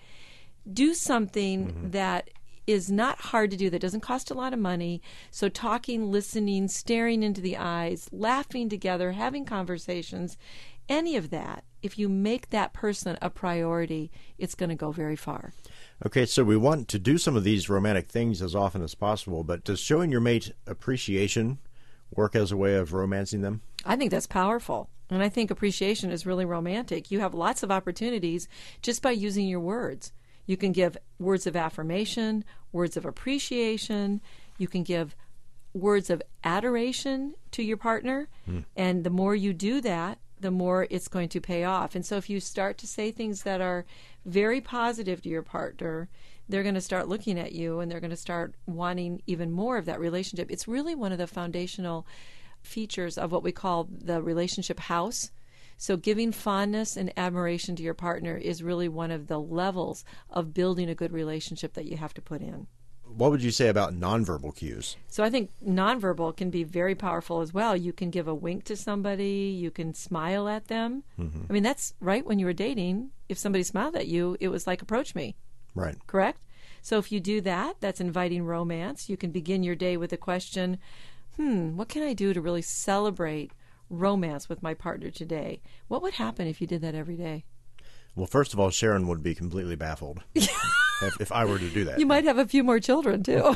Do 0.72 0.94
something 0.94 1.67
mm-hmm. 1.67 1.89
that 1.91 2.29
is 2.67 2.91
not 2.91 3.17
hard 3.17 3.50
to 3.51 3.57
do, 3.57 3.69
that 3.69 3.81
doesn't 3.81 4.01
cost 4.01 4.29
a 4.29 4.36
lot 4.36 4.53
of 4.53 4.59
money. 4.59 5.01
So, 5.31 5.50
talking, 5.50 6.12
listening, 6.12 6.67
staring 6.67 7.24
into 7.24 7.41
the 7.41 7.57
eyes, 7.57 8.09
laughing 8.12 8.69
together, 8.69 9.13
having 9.13 9.45
conversations, 9.45 10.38
any 10.89 11.15
of 11.15 11.29
that, 11.31 11.63
if 11.81 11.97
you 11.97 12.09
make 12.09 12.50
that 12.50 12.74
person 12.74 13.17
a 13.21 13.29
priority, 13.29 14.12
it's 14.38 14.55
going 14.55 14.69
to 14.69 14.75
go 14.75 14.91
very 14.91 15.15
far. 15.15 15.53
Okay, 16.05 16.25
so 16.25 16.43
we 16.43 16.57
want 16.57 16.88
to 16.89 17.00
do 17.00 17.17
some 17.17 17.36
of 17.36 17.43
these 17.43 17.69
romantic 17.69 18.09
things 18.09 18.41
as 18.41 18.55
often 18.55 18.81
as 18.81 18.95
possible, 18.95 19.43
but 19.43 19.63
does 19.63 19.79
showing 19.79 20.12
your 20.12 20.21
mate 20.21 20.51
appreciation 20.65 21.57
work 22.15 22.36
as 22.36 22.51
a 22.51 22.57
way 22.57 22.75
of 22.75 22.93
romancing 22.93 23.41
them? 23.41 23.62
I 23.86 23.95
think 23.95 24.12
that's 24.12 24.27
powerful. 24.27 24.89
And 25.09 25.24
I 25.24 25.29
think 25.29 25.50
appreciation 25.50 26.12
is 26.12 26.25
really 26.25 26.45
romantic. 26.45 27.12
You 27.12 27.21
have 27.21 27.33
lots 27.33 27.63
of 27.63 27.71
opportunities 27.71 28.47
just 28.81 29.01
by 29.01 29.12
using 29.12 29.47
your 29.47 29.62
words. 29.62 30.12
You 30.48 30.58
can 30.58 30.72
give 30.72 30.98
words 31.20 31.46
of 31.46 31.56
affirmation, 31.56 32.44
words 32.72 32.98
of 32.98 33.06
appreciation. 33.06 34.22
You 34.58 34.68
can 34.68 34.82
give 34.82 35.16
words 35.74 36.10
of 36.10 36.24
adoration 36.44 37.36
to 37.51 37.62
your 37.62 37.77
partner. 37.77 38.27
Mm. 38.50 38.66
And 38.75 39.04
the 39.04 39.12
more 39.12 39.36
you 39.36 39.54
do 39.54 39.80
that, 39.82 40.18
the 40.39 40.51
more 40.51 40.88
it's 40.89 41.08
going 41.08 41.30
to 41.30 41.42
pay 41.42 41.63
off. 41.63 41.96
And 41.96 42.06
so 42.06 42.18
if 42.18 42.30
you 42.30 42.39
start 42.39 42.77
to 42.80 42.88
say 42.88 43.12
things 43.12 43.44
that 43.44 43.62
are 43.62 43.86
very 44.25 44.62
positive 44.62 45.22
to 45.22 45.30
your 45.30 45.42
partner, 45.42 46.10
they're 46.50 46.63
going 46.63 46.75
to 46.75 46.82
start 46.82 47.08
looking 47.08 47.39
at 47.39 47.51
you 47.51 47.80
and 47.80 47.92
they're 47.92 48.00
going 48.00 48.12
to 48.12 48.16
start 48.18 48.54
wanting 48.66 49.22
even 49.27 49.51
more 49.51 49.77
of 49.77 49.86
that 49.86 50.00
relationship. 50.00 50.50
It's 50.50 50.68
really 50.68 50.96
one 50.96 51.12
of 51.12 51.18
the 51.18 51.27
foundational 51.27 52.06
features 52.62 53.18
of 53.18 53.32
what 53.32 53.44
we 53.44 53.51
call 53.51 53.88
the 53.89 54.22
relationship 54.22 54.80
house. 54.80 55.32
So, 55.77 55.96
giving 55.96 56.31
fondness 56.31 56.98
and 56.98 57.13
admiration 57.17 57.75
to 57.75 57.84
your 57.84 57.93
partner 57.93 58.36
is 58.36 58.63
really 58.63 58.89
one 58.89 59.12
of 59.12 59.27
the 59.27 59.39
levels 59.39 60.03
of 60.29 60.53
building 60.53 60.89
a 60.89 60.96
good 60.96 61.12
relationship 61.12 61.74
that 61.74 61.86
you 61.86 61.98
have 61.98 62.15
to 62.15 62.22
put 62.22 62.41
in. 62.41 62.65
What 63.03 63.31
would 63.31 63.43
you 63.43 63.51
say 63.51 63.69
about 63.69 63.93
nonverbal 63.93 64.55
cues? 64.55 64.97
So, 65.08 65.23
I 65.23 65.30
think 65.30 65.52
nonverbal 65.65 66.36
can 66.36 66.49
be 66.49 66.63
very 66.63 66.95
powerful 66.95 67.41
as 67.41 67.54
well. 67.54 67.78
You 67.78 67.93
can 67.93 68.10
give 68.10 68.28
a 68.28 68.34
wink 68.34 68.63
to 68.65 68.75
somebody, 68.75 69.56
you 69.56 69.69
can 69.69 69.93
smile 69.93 70.49
at 70.49 70.67
them. 70.67 71.04
Mm-hmm. 71.19 71.43
I 71.49 71.54
mean, 71.54 71.63
that's 71.63 71.93
right 71.99 72.25
when 72.25 72.39
you 72.39 72.47
were 72.47 72.54
dating. 72.54 73.12
If 73.30 73.38
somebody 73.38 73.63
smiled 73.63 73.95
at 73.95 74.08
you, 74.08 74.36
it 74.39 74.47
was 74.47 74.65
like, 74.65 74.82
approach 74.82 75.13
me. 75.13 75.36
Right. 75.75 75.95
Correct? 76.08 76.43
So, 76.82 76.97
if 76.97 77.12
you 77.12 77.19
do 77.19 77.39
that, 77.41 77.75
that's 77.82 78.02
inviting 78.02 78.45
romance. 78.45 79.10
You 79.10 79.17
can 79.17 79.30
begin 79.30 79.62
your 79.62 79.75
day 79.75 79.95
with 79.95 80.12
a 80.12 80.17
question 80.17 80.80
hmm, 81.38 81.78
what 81.78 81.88
can 81.88 82.04
I 82.04 82.13
do 82.13 82.34
to 82.34 82.41
really 82.41 82.62
celebrate 82.63 83.52
romance 83.89 84.50
with 84.50 84.63
my 84.63 84.73
partner 84.73 85.10
today. 85.10 85.62
What 85.88 86.02
would 86.02 86.13
happen 86.15 86.47
if 86.47 86.62
you 86.62 86.67
did 86.67 86.82
that 86.82 86.95
every 86.95 87.15
day? 87.15 87.45
Well, 88.17 88.26
first 88.26 88.52
of 88.52 88.60
all, 88.60 88.71
Sharon 88.71 89.08
would 89.08 89.21
be 89.21 89.36
completely 89.36 89.76
baffled 89.76 90.23
if, 90.36 91.21
if, 91.21 91.32
I 91.32 91.45
were 91.45 91.60
to 91.60 91.69
do 91.69 91.86
that. 91.86 92.00
You 92.00 92.08
might 92.08 92.23
have 92.23 92.39
a 92.39 92.47
few 92.47 92.63
more 92.63 92.80
children 92.80 93.21
too. 93.21 93.56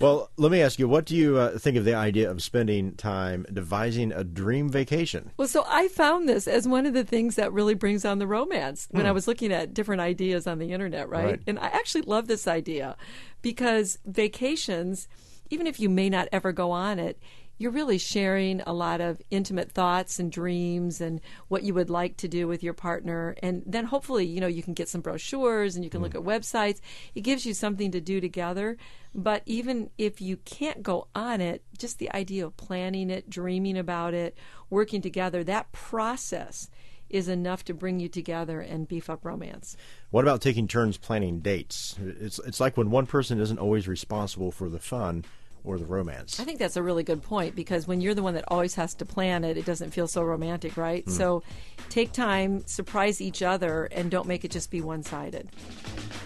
well, 0.00 0.30
let 0.36 0.52
me 0.52 0.62
ask 0.62 0.78
you, 0.78 0.86
what 0.86 1.04
do 1.04 1.16
you 1.16 1.36
uh, 1.36 1.58
think 1.58 1.76
of 1.76 1.84
the 1.84 1.94
idea 1.94 2.30
of 2.30 2.44
spending 2.44 2.94
time 2.94 3.44
devising 3.52 4.12
a 4.12 4.22
dream 4.22 4.68
vacation? 4.68 5.32
Well, 5.36 5.48
so 5.48 5.64
I 5.66 5.88
found 5.88 6.28
this 6.28 6.46
as 6.46 6.68
one 6.68 6.86
of 6.86 6.94
the 6.94 7.02
things 7.02 7.34
that 7.34 7.52
really 7.52 7.74
brings 7.74 8.04
on 8.04 8.20
the 8.20 8.26
romance 8.28 8.86
when 8.92 9.04
I 9.04 9.08
hmm. 9.08 9.14
was 9.16 9.26
looking 9.26 9.52
at 9.52 9.74
different 9.74 10.00
ideas 10.00 10.46
on 10.46 10.60
the 10.60 10.72
internet, 10.72 11.08
right? 11.08 11.24
right? 11.24 11.40
And 11.48 11.58
I 11.58 11.66
actually 11.66 12.02
love 12.02 12.28
this 12.28 12.46
idea 12.46 12.96
because 13.42 13.98
vacations, 14.06 15.08
even 15.50 15.66
if 15.66 15.80
you 15.80 15.88
may 15.88 16.08
not 16.08 16.28
ever 16.30 16.52
go 16.52 16.70
on 16.70 17.00
it, 17.00 17.20
you're 17.60 17.70
really 17.70 17.98
sharing 17.98 18.62
a 18.62 18.72
lot 18.72 19.02
of 19.02 19.20
intimate 19.30 19.70
thoughts 19.70 20.18
and 20.18 20.32
dreams 20.32 20.98
and 20.98 21.20
what 21.48 21.62
you 21.62 21.74
would 21.74 21.90
like 21.90 22.16
to 22.16 22.26
do 22.26 22.48
with 22.48 22.62
your 22.62 22.72
partner 22.72 23.36
and 23.42 23.62
then 23.66 23.84
hopefully 23.84 24.24
you 24.24 24.40
know 24.40 24.46
you 24.46 24.62
can 24.62 24.72
get 24.72 24.88
some 24.88 25.02
brochures 25.02 25.76
and 25.76 25.84
you 25.84 25.90
can 25.90 26.00
mm. 26.00 26.04
look 26.04 26.14
at 26.14 26.22
websites 26.22 26.80
it 27.14 27.20
gives 27.20 27.44
you 27.44 27.52
something 27.52 27.90
to 27.90 28.00
do 28.00 28.18
together 28.18 28.78
but 29.14 29.42
even 29.44 29.90
if 29.98 30.22
you 30.22 30.38
can't 30.38 30.82
go 30.82 31.06
on 31.14 31.42
it 31.42 31.62
just 31.76 31.98
the 31.98 32.10
idea 32.12 32.46
of 32.46 32.56
planning 32.56 33.10
it 33.10 33.28
dreaming 33.28 33.76
about 33.76 34.14
it 34.14 34.36
working 34.70 35.02
together 35.02 35.44
that 35.44 35.70
process 35.70 36.70
is 37.10 37.28
enough 37.28 37.64
to 37.64 37.74
bring 37.74 37.98
you 37.98 38.08
together 38.08 38.60
and 38.60 38.86
beef 38.86 39.10
up 39.10 39.24
romance. 39.24 39.76
What 40.10 40.24
about 40.24 40.40
taking 40.40 40.68
turns 40.68 40.96
planning 40.96 41.40
dates? 41.40 41.98
It's 42.00 42.38
it's 42.38 42.60
like 42.60 42.76
when 42.76 42.88
one 42.88 43.06
person 43.06 43.40
isn't 43.40 43.58
always 43.58 43.88
responsible 43.88 44.52
for 44.52 44.68
the 44.68 44.78
fun, 44.78 45.24
or 45.64 45.78
the 45.78 45.84
romance. 45.84 46.40
I 46.40 46.44
think 46.44 46.58
that's 46.58 46.76
a 46.76 46.82
really 46.82 47.02
good 47.02 47.22
point 47.22 47.54
because 47.54 47.86
when 47.86 48.00
you're 48.00 48.14
the 48.14 48.22
one 48.22 48.34
that 48.34 48.44
always 48.48 48.74
has 48.74 48.94
to 48.94 49.04
plan 49.04 49.44
it, 49.44 49.56
it 49.56 49.64
doesn't 49.64 49.90
feel 49.90 50.06
so 50.08 50.22
romantic, 50.22 50.76
right? 50.76 51.04
Mm. 51.04 51.10
So 51.10 51.42
take 51.88 52.12
time, 52.12 52.66
surprise 52.66 53.20
each 53.20 53.42
other, 53.42 53.84
and 53.86 54.10
don't 54.10 54.26
make 54.26 54.44
it 54.44 54.50
just 54.50 54.70
be 54.70 54.80
one 54.80 55.02
sided. 55.02 55.48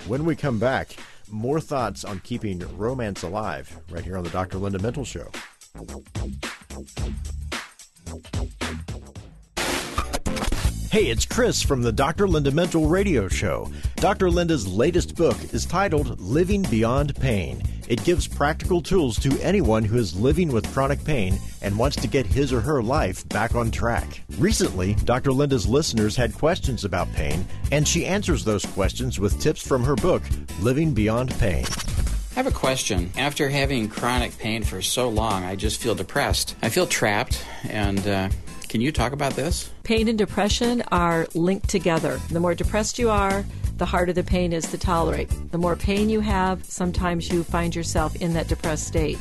When 0.07 0.25
we 0.25 0.37
come 0.37 0.59
back, 0.59 0.97
more 1.31 1.61
thoughts 1.61 2.05
on 2.05 2.21
keeping 2.21 2.61
romance 2.77 3.23
alive 3.23 3.81
right 3.91 4.05
here 4.05 4.17
on 4.17 4.25
the 4.25 4.31
Dr. 4.31 4.59
Linda 4.59 4.79
Mintle 4.79 5.07
Show. 5.07 5.31
Hey, 10.95 11.07
it's 11.07 11.27
Chris 11.27 11.61
from 11.61 11.83
the 11.83 11.91
Dr. 11.91 12.29
Linda 12.29 12.53
Mintle 12.53 12.89
Radio 12.89 13.27
Show. 13.27 13.69
Dr. 13.97 14.31
Linda's 14.31 14.69
latest 14.69 15.17
book 15.17 15.37
is 15.53 15.67
titled 15.67 16.21
Living 16.21 16.63
Beyond 16.63 17.17
Pain. 17.17 17.61
It 17.89 18.05
gives 18.05 18.27
practical 18.27 18.81
tools 18.81 19.19
to 19.21 19.39
anyone 19.41 19.85
who 19.85 19.99
is 19.99 20.19
living 20.19 20.53
with 20.53 20.73
chronic 20.73 21.05
pain 21.05 21.39
and 21.63 21.79
wants 21.79 21.97
to 21.97 22.09
get 22.09 22.27
his 22.27 22.53
or 22.53 22.61
her 22.61 22.83
life 22.83 23.29
back 23.29 23.55
on 23.55 23.71
track. 23.71 24.23
Recently, 24.39 24.95
Dr. 25.05 25.33
Linda's 25.33 25.67
listeners 25.67 26.17
had 26.17 26.35
questions 26.35 26.85
about 26.85 27.13
pain, 27.13 27.47
and 27.73 27.87
she 27.87 28.07
answers 28.07 28.45
those 28.45 28.65
questions 28.65 29.21
with 29.21 29.41
tips 29.41 29.67
from 29.67 29.85
her 29.85 29.97
book, 29.97 30.23
Living 30.61 30.95
Beyond 30.95 31.31
Pain. 31.39 31.65
I 32.33 32.35
have 32.35 32.47
a 32.47 32.51
question. 32.51 33.11
After 33.17 33.49
having 33.49 33.89
chronic 33.89 34.37
pain 34.39 34.65
for 34.65 34.83
so 34.83 35.09
long, 35.09 35.45
I 35.45 35.55
just 35.55 35.81
feel 35.81 35.95
depressed. 35.95 36.57
I 36.63 36.69
feel 36.69 36.87
trapped 36.87 37.45
and 37.69 38.07
uh, 38.09 38.29
can 38.69 38.81
you 38.81 38.91
talk 38.91 39.13
about 39.13 39.35
this? 39.35 39.71
Pain 39.85 40.09
and 40.09 40.19
depression 40.19 40.83
are 40.91 41.29
linked 41.35 41.69
together. 41.69 42.21
The 42.31 42.41
more 42.41 42.57
depressed 42.57 42.99
you 42.99 43.09
are, 43.09 43.45
the 43.77 43.87
harder 43.87 44.13
the 44.13 44.23
pain 44.23 44.53
is 44.53 44.67
to 44.71 44.79
tolerate. 44.79 45.31
The 45.51 45.59
more 45.59 45.77
pain 45.77 46.09
you 46.09 46.21
have, 46.21 46.65
sometimes 46.65 47.31
you 47.31 47.45
find 47.45 47.75
yourself 47.75 48.15
in 48.17 48.35
that 48.35 48.49
depressed 48.49 48.87
state. 48.87 49.19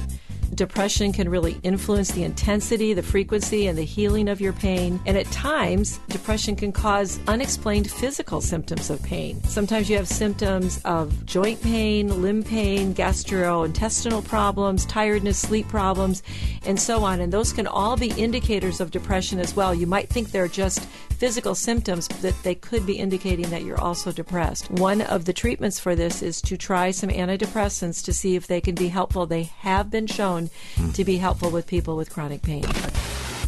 Depression 0.55 1.11
can 1.11 1.29
really 1.29 1.59
influence 1.63 2.11
the 2.11 2.23
intensity, 2.23 2.93
the 2.93 3.01
frequency, 3.01 3.65
and 3.65 3.75
the 3.75 3.83
healing 3.83 4.29
of 4.29 4.39
your 4.39 4.53
pain. 4.53 4.99
And 5.07 5.17
at 5.17 5.25
times, 5.31 5.99
depression 6.09 6.55
can 6.55 6.71
cause 6.71 7.19
unexplained 7.27 7.89
physical 7.89 8.39
symptoms 8.39 8.91
of 8.91 9.01
pain. 9.01 9.43
Sometimes 9.45 9.89
you 9.89 9.97
have 9.97 10.07
symptoms 10.07 10.79
of 10.85 11.25
joint 11.25 11.59
pain, 11.63 12.21
limb 12.21 12.43
pain, 12.43 12.93
gastrointestinal 12.93 14.23
problems, 14.25 14.85
tiredness, 14.85 15.39
sleep 15.39 15.67
problems, 15.69 16.21
and 16.65 16.79
so 16.79 17.03
on. 17.03 17.19
And 17.19 17.33
those 17.33 17.51
can 17.51 17.65
all 17.65 17.97
be 17.97 18.11
indicators 18.11 18.79
of 18.79 18.91
depression 18.91 19.39
as 19.39 19.55
well. 19.55 19.73
You 19.73 19.87
might 19.87 20.09
think 20.09 20.29
they're 20.29 20.47
just 20.47 20.87
physical 21.13 21.55
symptoms 21.55 22.07
that 22.21 22.35
they 22.43 22.55
could 22.55 22.85
be 22.85 22.99
indicating 22.99 23.49
that 23.49 23.63
you're 23.63 23.79
also 23.79 24.11
depressed. 24.11 24.69
One 24.71 25.01
of 25.01 25.25
the 25.25 25.33
treatments 25.33 25.79
for 25.79 25.95
this 25.95 26.21
is 26.21 26.41
to 26.43 26.57
try 26.57 26.91
some 26.91 27.09
antidepressants 27.09 28.03
to 28.05 28.13
see 28.13 28.35
if 28.35 28.47
they 28.47 28.61
can 28.61 28.75
be 28.75 28.89
helpful. 28.89 29.25
They 29.25 29.43
have 29.43 29.89
been 29.89 30.07
shown 30.07 30.49
to 30.93 31.03
be 31.03 31.17
helpful 31.17 31.49
with 31.49 31.67
people 31.67 31.95
with 31.95 32.09
chronic 32.09 32.41
pain. 32.41 32.65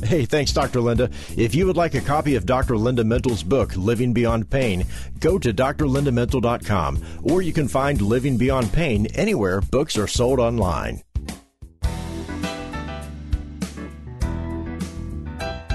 Hey, 0.04 0.26
thanks, 0.26 0.52
Dr. 0.52 0.82
Linda. 0.82 1.10
If 1.38 1.56
you 1.56 1.66
would 1.66 1.78
like 1.78 1.96
a 1.96 2.02
copy 2.02 2.36
of 2.36 2.46
Dr. 2.46 2.78
Linda 2.78 3.04
Mintle's 3.04 3.44
book, 3.44 3.76
Living 3.76 4.14
Beyond 4.14 4.50
Pain, 4.50 4.86
go 5.20 5.40
to 5.40 5.54
drlindamintle.com 5.54 7.04
or 7.24 7.42
you 7.42 7.54
can 7.54 7.68
find 7.68 8.02
Living 8.02 8.38
Beyond 8.38 8.74
Pain 8.74 9.08
anywhere 9.16 9.62
books 9.62 9.98
are 9.98 10.08
sold 10.08 10.40
online. 10.40 11.05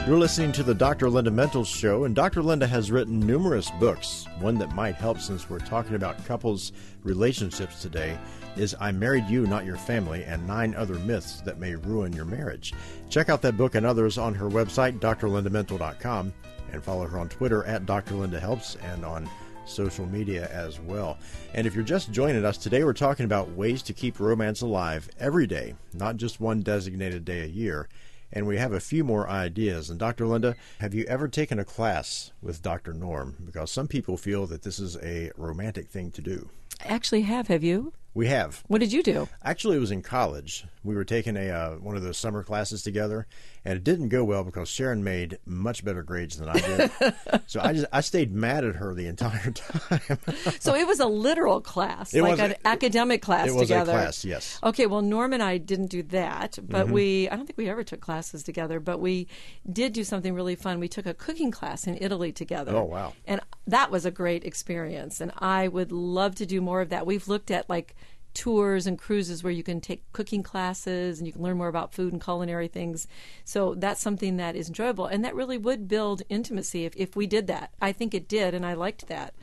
You're 0.07 0.19
listening 0.19 0.51
to 0.53 0.63
the 0.63 0.75
Dr. 0.75 1.11
Linda 1.11 1.31
Mintle 1.31 1.65
Show, 1.65 2.05
and 2.05 2.17
Dr. 2.17 2.43
Linda 2.43 2.67
has 2.67 2.91
written 2.91 3.21
numerous 3.21 3.71
books. 3.79 4.27
One 4.41 4.59
that 4.59 4.75
might 4.75 4.95
help 4.95 5.21
since 5.21 5.49
we're 5.49 5.59
talking 5.59 5.95
about 5.95 6.25
couples' 6.25 6.73
relationships 7.05 7.83
today 7.83 8.19
is 8.57 8.75
I 8.81 8.93
Married 8.93 9.27
You, 9.29 9.47
Not 9.47 9.67
Your 9.67 9.77
Family, 9.77 10.25
and 10.25 10.47
Nine 10.47 10.75
Other 10.75 10.95
Myths 11.01 11.43
That 11.43 11.61
May 11.61 11.75
Ruin 11.75 12.15
Your 12.15 12.25
Marriage. 12.25 12.73
Check 13.11 13.29
out 13.29 13.43
that 13.43 13.59
book 13.59 13.75
and 13.75 13.85
others 13.85 14.17
on 14.17 14.35
her 14.35 14.49
website, 14.49 14.99
drlindamintle.com, 15.01 16.33
and 16.73 16.83
follow 16.83 17.07
her 17.07 17.19
on 17.19 17.29
Twitter 17.29 17.63
at 17.65 17.85
Dr. 17.85 18.15
Linda 18.15 18.41
Helps 18.41 18.77
and 18.77 19.05
on 19.05 19.29
social 19.67 20.07
media 20.07 20.49
as 20.51 20.81
well. 20.81 21.19
And 21.53 21.67
if 21.67 21.75
you're 21.75 21.85
just 21.85 22.11
joining 22.11 22.45
us, 22.47 22.57
today 22.57 22.85
we're 22.85 22.95
talking 22.95 23.27
about 23.27 23.51
ways 23.51 23.83
to 23.83 23.93
keep 23.93 24.19
romance 24.19 24.63
alive 24.63 25.09
every 25.21 25.47
day, 25.47 25.75
not 25.93 26.17
just 26.17 26.41
one 26.41 26.63
designated 26.63 27.27
day 27.27 27.43
a 27.43 27.47
year. 27.47 27.87
And 28.33 28.47
we 28.47 28.59
have 28.59 28.73
a 28.73 28.81
few 28.81 29.05
more 29.05 29.29
ideas. 29.29 29.91
And 29.91 29.99
Dr. 29.99 30.27
Linda, 30.27 30.57
have 30.79 30.95
you 30.95 31.05
ever 31.05 31.29
taken 31.29 31.59
a 31.59 31.65
class 31.65 32.33
with 32.41 32.63
Dr. 32.63 32.93
Norm? 32.93 33.37
Because 33.45 33.71
some 33.71 33.89
people 33.89 34.17
feel 34.17 34.47
that 34.47 34.63
this 34.63 34.79
is 34.79 34.97
a 35.03 35.31
romantic 35.37 35.89
thing 35.89 36.11
to 36.13 36.23
do. 36.23 36.49
I 36.85 36.89
actually 36.93 37.23
have. 37.23 37.49
Have 37.49 37.65
you? 37.65 37.93
We 38.15 38.27
have. 38.27 38.65
What 38.67 38.81
did 38.81 38.93
you 38.93 39.03
do? 39.03 39.29
Actually, 39.45 39.77
it 39.77 39.81
was 39.81 39.93
in 39.93 40.03
college. 40.03 40.65
We 40.83 40.95
were 40.95 41.05
taking 41.05 41.37
a 41.37 41.51
uh, 41.51 41.71
one 41.77 41.97
of 41.97 42.03
those 42.03 42.19
summer 42.19 42.43
classes 42.43 42.83
together, 42.83 43.27
and 43.65 43.77
it 43.77 43.85
didn't 43.85 44.09
go 44.09 44.25
well 44.25 44.43
because 44.45 44.69
Sharon 44.69 45.05
made 45.05 45.39
much 45.45 45.85
better 45.85 46.03
grades 46.03 46.39
than 46.39 46.49
I 46.49 46.61
did. 46.61 46.91
so 47.47 47.61
I 47.61 47.73
just 47.73 47.87
I 47.93 48.01
stayed 48.01 48.33
mad 48.33 48.65
at 48.65 48.77
her 48.77 48.95
the 48.95 49.07
entire 49.07 49.51
time. 49.51 50.19
so 50.61 50.75
it 50.75 50.87
was 50.87 51.01
a 51.01 51.07
literal 51.07 51.61
class, 51.61 52.15
It 52.15 52.23
like 52.23 52.39
an 52.39 52.53
a- 52.53 52.67
academic 52.69 53.23
class 53.23 53.49
it 53.49 53.53
was 53.55 53.71
a 53.71 53.75
together. 53.75 53.93
class, 53.93 54.25
yes. 54.25 54.59
Okay, 54.63 54.87
well, 54.87 55.03
Norm 55.03 55.33
and 55.33 55.43
I 55.43 55.59
didn't 55.59 55.89
do 55.89 56.03
that, 56.05 56.59
but 56.63 56.85
Mm-hmm. 56.87 56.93
we 56.95 57.29
I 57.29 57.37
don't 57.37 57.47
think 57.47 57.59
we 57.59 57.69
ever 57.69 57.85
took 57.85 58.01
classes 58.01 58.43
together, 58.43 58.81
but 58.81 58.99
we 59.01 59.29
did 59.71 59.93
do 59.93 60.05
something 60.05 60.35
really 60.35 60.55
fun. 60.57 60.81
We 60.81 60.89
took 60.89 61.07
a 61.07 61.15
cooking 61.15 61.51
class 61.51 61.87
in 61.87 61.99
Italy 62.01 62.33
together. 62.33 62.75
Oh, 62.75 62.85
wow. 62.85 63.13
And 63.27 63.41
that 63.67 63.91
was 63.91 64.05
a 64.07 64.11
great 64.11 64.45
experience, 64.45 65.21
and 65.21 65.33
I 65.39 65.69
would 65.69 65.93
love 65.93 66.35
to 66.37 66.47
do 66.47 66.61
more 66.61 66.81
of 66.81 66.89
that. 66.89 67.07
We've 67.07 67.29
looked 67.29 67.51
at 67.51 67.69
like 67.69 67.95
tours 68.35 68.87
and 68.87 68.99
cruises 68.99 69.43
where 69.43 69.53
you 69.53 69.63
can 69.63 69.81
take 69.81 70.11
cooking 70.13 70.43
classes 70.43 71.19
and 71.19 71.27
you 71.27 71.33
can 71.33 71.43
learn 71.43 71.57
more 71.57 71.69
about 71.69 71.95
food 71.95 72.13
and 72.13 72.23
culinary 72.23 72.69
things. 72.69 73.07
So 73.45 73.75
that's 73.75 74.01
something 74.01 74.37
that 74.37 74.57
is 74.57 74.69
enjoyable 74.69 75.07
and 75.07 75.25
that 75.25 75.35
really 75.35 75.59
would 75.59 75.89
build 75.89 76.23
intimacy 76.29 76.85
if, 76.85 76.95
if 76.97 77.17
we 77.17 77.27
did 77.27 77.47
that. 77.49 77.73
I 77.81 77.93
think 77.93 78.15
it 78.15 78.29
did 78.29 78.55
and 78.55 78.65
I 78.65 78.75
liked 78.75 79.09
that. 79.09 79.35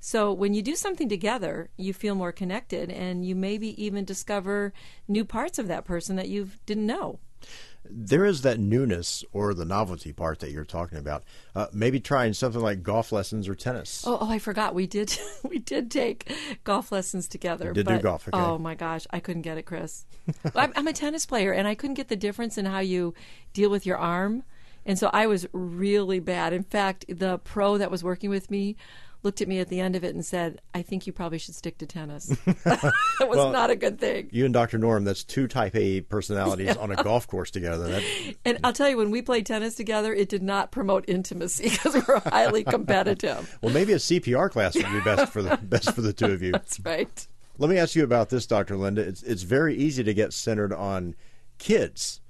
So 0.00 0.32
when 0.32 0.52
you 0.52 0.60
do 0.60 0.76
something 0.76 1.08
together, 1.08 1.70
you 1.76 1.94
feel 1.94 2.14
more 2.14 2.32
connected 2.32 2.90
and 2.90 3.24
you 3.24 3.34
maybe 3.34 3.82
even 3.82 4.04
discover 4.04 4.72
new 5.08 5.24
parts 5.24 5.58
of 5.58 5.66
that 5.68 5.86
person 5.86 6.16
that 6.16 6.28
you 6.28 6.50
didn't 6.66 6.86
know. 6.86 7.20
There 7.90 8.24
is 8.24 8.42
that 8.42 8.58
newness 8.58 9.24
or 9.32 9.54
the 9.54 9.64
novelty 9.64 10.12
part 10.12 10.40
that 10.40 10.50
you're 10.50 10.64
talking 10.64 10.98
about. 10.98 11.24
Uh, 11.54 11.66
maybe 11.72 12.00
trying 12.00 12.32
something 12.32 12.60
like 12.60 12.82
golf 12.82 13.12
lessons 13.12 13.48
or 13.48 13.54
tennis. 13.54 14.04
Oh, 14.06 14.18
oh, 14.20 14.30
I 14.30 14.38
forgot. 14.38 14.74
We 14.74 14.86
did 14.86 15.18
we 15.42 15.58
did 15.58 15.90
take 15.90 16.32
golf 16.64 16.90
lessons 16.92 17.28
together. 17.28 17.72
did 17.72 17.86
do 17.86 17.98
golf, 17.98 18.28
okay. 18.28 18.38
Oh 18.38 18.58
my 18.58 18.74
gosh, 18.74 19.06
I 19.10 19.20
couldn't 19.20 19.42
get 19.42 19.58
it, 19.58 19.62
Chris. 19.62 20.04
I'm, 20.54 20.72
I'm 20.76 20.88
a 20.88 20.92
tennis 20.92 21.26
player, 21.26 21.52
and 21.52 21.68
I 21.68 21.74
couldn't 21.74 21.94
get 21.94 22.08
the 22.08 22.16
difference 22.16 22.58
in 22.58 22.64
how 22.64 22.80
you 22.80 23.14
deal 23.52 23.70
with 23.70 23.86
your 23.86 23.98
arm, 23.98 24.44
and 24.86 24.98
so 24.98 25.10
I 25.12 25.26
was 25.26 25.46
really 25.52 26.20
bad. 26.20 26.52
In 26.52 26.62
fact, 26.62 27.04
the 27.08 27.38
pro 27.38 27.78
that 27.78 27.90
was 27.90 28.02
working 28.02 28.30
with 28.30 28.50
me 28.50 28.76
looked 29.24 29.40
at 29.40 29.48
me 29.48 29.58
at 29.58 29.68
the 29.68 29.80
end 29.80 29.96
of 29.96 30.04
it 30.04 30.14
and 30.14 30.24
said, 30.24 30.60
"I 30.74 30.82
think 30.82 31.06
you 31.06 31.12
probably 31.12 31.38
should 31.38 31.54
stick 31.54 31.78
to 31.78 31.86
tennis." 31.86 32.26
that 32.64 32.92
was 33.20 33.36
Well, 33.36 33.50
not 33.50 33.70
a 33.70 33.76
good 33.76 33.98
thing. 33.98 34.28
You 34.32 34.44
and 34.44 34.54
Dr. 34.54 34.78
Norm, 34.78 35.04
that's 35.04 35.24
two 35.24 35.48
type 35.48 35.74
A 35.74 36.02
personalities 36.02 36.76
on 36.76 36.90
a 36.90 36.96
golf 37.02 37.26
course 37.26 37.50
together. 37.50 37.88
That, 37.88 38.02
And 38.44 38.58
I'll 38.62 38.72
tell 38.72 38.88
you, 38.88 38.96
when 38.96 39.10
we 39.10 39.22
played 39.22 39.46
tennis 39.46 39.74
together, 39.74 40.12
it 40.12 40.28
did 40.28 40.42
not 40.42 40.70
promote 40.70 41.04
intimacy 41.08 41.64
because 41.70 41.94
we're 42.06 42.20
highly 42.20 42.64
competitive. 42.64 43.58
well, 43.62 43.72
maybe 43.72 43.92
a 43.92 43.96
CPR 43.96 44.50
class 44.50 44.74
would 44.76 44.84
be 44.84 45.00
best 45.00 45.32
for 45.32 45.42
the 45.42 45.56
best 45.62 45.94
for 45.94 46.02
the 46.02 46.12
two 46.12 46.26
of 46.26 46.42
you. 46.42 46.52
That's 46.52 46.78
right. 46.80 47.26
Let 47.58 47.70
me 47.70 47.78
ask 47.78 47.94
you 47.94 48.02
about 48.04 48.30
this, 48.30 48.46
Dr. 48.46 48.76
Linda. 48.76 49.02
It's 49.02 49.22
it's 49.22 49.42
very 49.42 49.76
easy 49.76 50.02
to 50.04 50.12
get 50.12 50.32
centered 50.32 50.72
on 50.72 51.14
kids, 51.58 52.20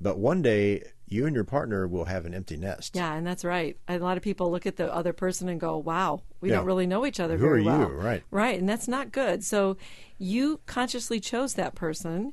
but 0.00 0.18
one 0.18 0.42
day 0.42 0.82
you 1.08 1.26
and 1.26 1.34
your 1.34 1.44
partner 1.44 1.86
will 1.86 2.06
have 2.06 2.26
an 2.26 2.34
empty 2.34 2.56
nest. 2.56 2.96
Yeah, 2.96 3.14
and 3.14 3.26
that's 3.26 3.44
right. 3.44 3.76
A 3.88 3.98
lot 3.98 4.16
of 4.16 4.22
people 4.22 4.50
look 4.50 4.66
at 4.66 4.76
the 4.76 4.92
other 4.92 5.12
person 5.12 5.48
and 5.48 5.60
go, 5.60 5.76
"Wow, 5.76 6.22
we 6.40 6.48
Yeah. 6.50 6.56
don't 6.56 6.66
really 6.66 6.86
know 6.86 7.06
each 7.06 7.20
other 7.20 7.36
Who 7.36 7.44
very 7.46 7.60
are 7.60 7.62
you? 7.62 7.68
well." 7.68 7.90
Right. 7.90 8.22
Right, 8.30 8.58
and 8.58 8.68
that's 8.68 8.88
not 8.88 9.12
good. 9.12 9.44
So 9.44 9.76
you 10.18 10.60
consciously 10.66 11.20
chose 11.20 11.54
that 11.54 11.74
person 11.74 12.32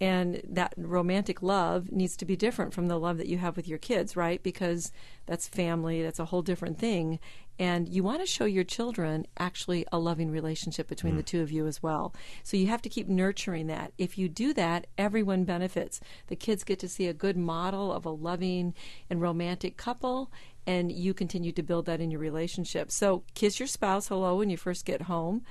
and 0.00 0.40
that 0.48 0.74
romantic 0.76 1.42
love 1.42 1.92
needs 1.92 2.16
to 2.16 2.24
be 2.24 2.34
different 2.34 2.74
from 2.74 2.88
the 2.88 2.98
love 2.98 3.18
that 3.18 3.28
you 3.28 3.38
have 3.38 3.56
with 3.56 3.68
your 3.68 3.78
kids, 3.78 4.16
right? 4.16 4.42
Because 4.42 4.90
that's 5.26 5.46
family, 5.46 6.02
that's 6.02 6.18
a 6.18 6.24
whole 6.26 6.42
different 6.42 6.78
thing. 6.78 7.20
And 7.58 7.88
you 7.88 8.02
want 8.02 8.20
to 8.20 8.26
show 8.26 8.44
your 8.44 8.64
children 8.64 9.26
actually 9.38 9.86
a 9.92 9.98
loving 9.98 10.30
relationship 10.30 10.88
between 10.88 11.16
the 11.16 11.22
mm. 11.22 11.26
two 11.26 11.42
of 11.42 11.52
you 11.52 11.66
as 11.66 11.82
well. 11.82 12.14
So 12.42 12.56
you 12.56 12.66
have 12.68 12.82
to 12.82 12.88
keep 12.88 13.08
nurturing 13.08 13.66
that. 13.68 13.92
If 13.98 14.16
you 14.18 14.28
do 14.28 14.52
that, 14.54 14.86
everyone 14.98 15.44
benefits. 15.44 16.00
The 16.28 16.36
kids 16.36 16.64
get 16.64 16.78
to 16.80 16.88
see 16.88 17.06
a 17.06 17.14
good 17.14 17.36
model 17.36 17.92
of 17.92 18.04
a 18.06 18.10
loving 18.10 18.74
and 19.10 19.20
romantic 19.20 19.76
couple, 19.76 20.32
and 20.66 20.90
you 20.90 21.14
continue 21.14 21.52
to 21.52 21.62
build 21.62 21.86
that 21.86 22.00
in 22.00 22.10
your 22.10 22.20
relationship. 22.20 22.90
So 22.90 23.24
kiss 23.34 23.60
your 23.60 23.66
spouse 23.66 24.08
hello 24.08 24.36
when 24.36 24.50
you 24.50 24.56
first 24.56 24.84
get 24.84 25.02
home. 25.02 25.42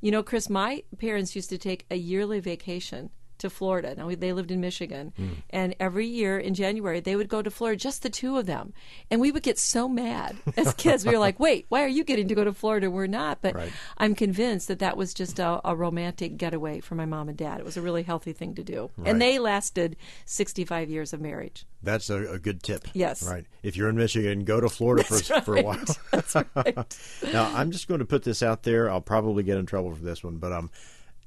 You 0.00 0.10
know, 0.10 0.22
Chris, 0.22 0.50
my 0.50 0.82
parents 0.98 1.36
used 1.36 1.50
to 1.50 1.58
take 1.58 1.86
a 1.90 1.96
yearly 1.96 2.40
vacation 2.40 3.10
to 3.44 3.50
Florida. 3.50 3.94
Now, 3.96 4.10
they 4.10 4.32
lived 4.32 4.50
in 4.50 4.60
Michigan. 4.60 5.12
And 5.50 5.76
every 5.78 6.06
year 6.06 6.38
in 6.38 6.54
January, 6.54 7.00
they 7.00 7.14
would 7.14 7.28
go 7.28 7.40
to 7.40 7.50
Florida, 7.50 7.78
just 7.78 8.02
the 8.02 8.10
two 8.10 8.36
of 8.36 8.46
them. 8.46 8.72
And 9.10 9.20
we 9.20 9.30
would 9.30 9.42
get 9.42 9.58
so 9.58 9.88
mad 9.88 10.36
as 10.56 10.74
kids. 10.74 11.06
We 11.06 11.12
were 11.12 11.18
like, 11.18 11.38
wait, 11.38 11.66
why 11.68 11.82
are 11.84 11.88
you 11.88 12.04
getting 12.04 12.26
to 12.28 12.34
go 12.34 12.42
to 12.44 12.52
Florida? 12.52 12.90
We're 12.90 13.06
not. 13.06 13.40
But 13.40 13.54
Right. 13.54 13.72
I'm 13.98 14.14
convinced 14.14 14.68
that 14.68 14.80
that 14.80 14.96
was 14.96 15.14
just 15.14 15.38
a, 15.38 15.60
a 15.64 15.76
romantic 15.76 16.36
getaway 16.36 16.80
for 16.80 16.94
my 16.96 17.04
mom 17.06 17.28
and 17.28 17.38
dad. 17.38 17.60
It 17.60 17.64
was 17.64 17.76
a 17.76 17.82
really 17.82 18.02
healthy 18.02 18.32
thing 18.32 18.54
to 18.56 18.64
do. 18.64 18.90
And 19.04 19.20
they 19.22 19.38
lasted 19.38 19.96
65 20.24 20.90
years 20.90 21.12
of 21.12 21.20
marriage. 21.20 21.66
That's 21.82 22.08
a, 22.10 22.32
a 22.32 22.38
good 22.38 22.62
tip. 22.62 22.88
Yes. 22.94 23.22
Right. 23.28 23.44
If 23.62 23.76
you're 23.76 23.88
in 23.90 23.96
Michigan, 23.96 24.44
go 24.44 24.60
to 24.60 24.68
Florida 24.68 25.04
for, 25.04 25.18
for 25.42 25.56
a 25.56 25.62
while. 25.62 25.84
That's 26.10 26.34
right. 26.34 26.96
now, 27.32 27.52
I'm 27.54 27.70
just 27.70 27.88
going 27.88 28.00
to 28.00 28.06
put 28.06 28.24
this 28.24 28.42
out 28.42 28.62
there. 28.62 28.90
I'll 28.90 29.00
probably 29.02 29.42
get 29.42 29.58
in 29.58 29.66
trouble 29.66 29.94
for 29.94 30.02
this 30.02 30.24
one, 30.24 30.36
but 30.36 30.52
um, 30.52 30.70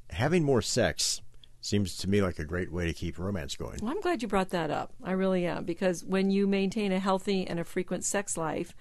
having 0.09 0.43
more 0.43 0.61
sex 0.61 1.21
seems 1.67 1.97
to 1.97 2.09
me 2.09 2.21
like 2.21 2.39
a 2.39 2.45
great 2.45 2.71
way 2.71 2.85
to 2.85 2.93
keep 2.93 3.19
romance 3.19 3.55
going. 3.55 3.79
Well, 3.81 3.91
I'm 3.91 4.01
glad 4.01 4.21
you 4.21 4.27
brought 4.27 4.49
that 4.51 4.71
up. 4.71 4.93
I 5.03 5.11
really 5.11 5.45
am 5.45 5.65
because 5.65 6.03
when 6.03 6.31
you 6.31 6.47
maintain 6.47 6.91
a 6.91 6.99
healthy 6.99 7.45
and 7.45 7.59
a 7.59 7.63
frequent 7.63 8.05
sex 8.05 8.37
life, 8.37 8.73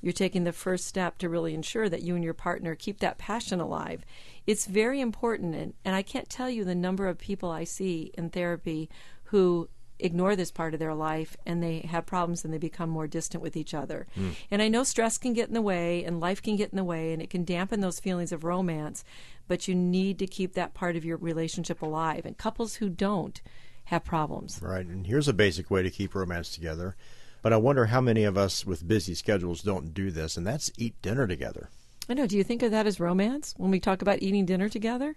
you're 0.00 0.12
taking 0.12 0.44
the 0.44 0.52
first 0.52 0.86
step 0.86 1.16
to 1.18 1.28
really 1.28 1.54
ensure 1.54 1.88
that 1.88 2.02
you 2.02 2.14
and 2.14 2.22
your 2.22 2.34
partner 2.34 2.74
keep 2.74 3.00
that 3.00 3.16
passion 3.16 3.60
alive. 3.60 4.04
It's 4.46 4.66
very 4.66 5.00
important, 5.00 5.54
and, 5.54 5.72
and 5.84 5.96
I 5.96 6.02
can't 6.02 6.28
tell 6.28 6.50
you 6.50 6.64
the 6.64 6.74
number 6.74 7.08
of 7.08 7.16
people 7.16 7.50
I 7.50 7.64
see 7.64 8.12
in 8.18 8.28
therapy 8.28 8.90
who 9.24 9.70
ignore 10.04 10.36
this 10.36 10.50
part 10.50 10.74
of 10.74 10.80
their 10.80 10.94
life 10.94 11.36
and 11.46 11.62
they 11.62 11.80
have 11.80 12.06
problems 12.06 12.44
and 12.44 12.52
they 12.52 12.58
become 12.58 12.90
more 12.90 13.06
distant 13.06 13.42
with 13.42 13.56
each 13.56 13.74
other. 13.74 14.06
Hmm. 14.14 14.30
And 14.50 14.62
I 14.62 14.68
know 14.68 14.84
stress 14.84 15.18
can 15.18 15.32
get 15.32 15.48
in 15.48 15.54
the 15.54 15.62
way 15.62 16.04
and 16.04 16.20
life 16.20 16.42
can 16.42 16.56
get 16.56 16.70
in 16.70 16.76
the 16.76 16.84
way 16.84 17.12
and 17.12 17.22
it 17.22 17.30
can 17.30 17.44
dampen 17.44 17.80
those 17.80 18.00
feelings 18.00 18.30
of 18.30 18.44
romance, 18.44 19.04
but 19.48 19.66
you 19.66 19.74
need 19.74 20.18
to 20.18 20.26
keep 20.26 20.54
that 20.54 20.74
part 20.74 20.96
of 20.96 21.04
your 21.04 21.16
relationship 21.16 21.82
alive. 21.82 22.24
And 22.24 22.36
couples 22.36 22.76
who 22.76 22.88
don't 22.88 23.40
have 23.84 24.04
problems. 24.04 24.60
Right. 24.62 24.86
And 24.86 25.06
here's 25.06 25.28
a 25.28 25.32
basic 25.32 25.70
way 25.70 25.82
to 25.82 25.90
keep 25.90 26.14
romance 26.14 26.54
together. 26.54 26.96
But 27.42 27.52
I 27.52 27.58
wonder 27.58 27.86
how 27.86 28.00
many 28.00 28.24
of 28.24 28.38
us 28.38 28.64
with 28.64 28.88
busy 28.88 29.14
schedules 29.14 29.60
don't 29.60 29.92
do 29.92 30.10
this, 30.10 30.38
and 30.38 30.46
that's 30.46 30.70
eat 30.78 30.94
dinner 31.02 31.26
together. 31.26 31.68
I 32.08 32.14
know. 32.14 32.26
Do 32.26 32.38
you 32.38 32.44
think 32.44 32.62
of 32.62 32.70
that 32.70 32.86
as 32.86 32.98
romance 32.98 33.52
when 33.58 33.70
we 33.70 33.80
talk 33.80 34.00
about 34.00 34.22
eating 34.22 34.46
dinner 34.46 34.70
together? 34.70 35.16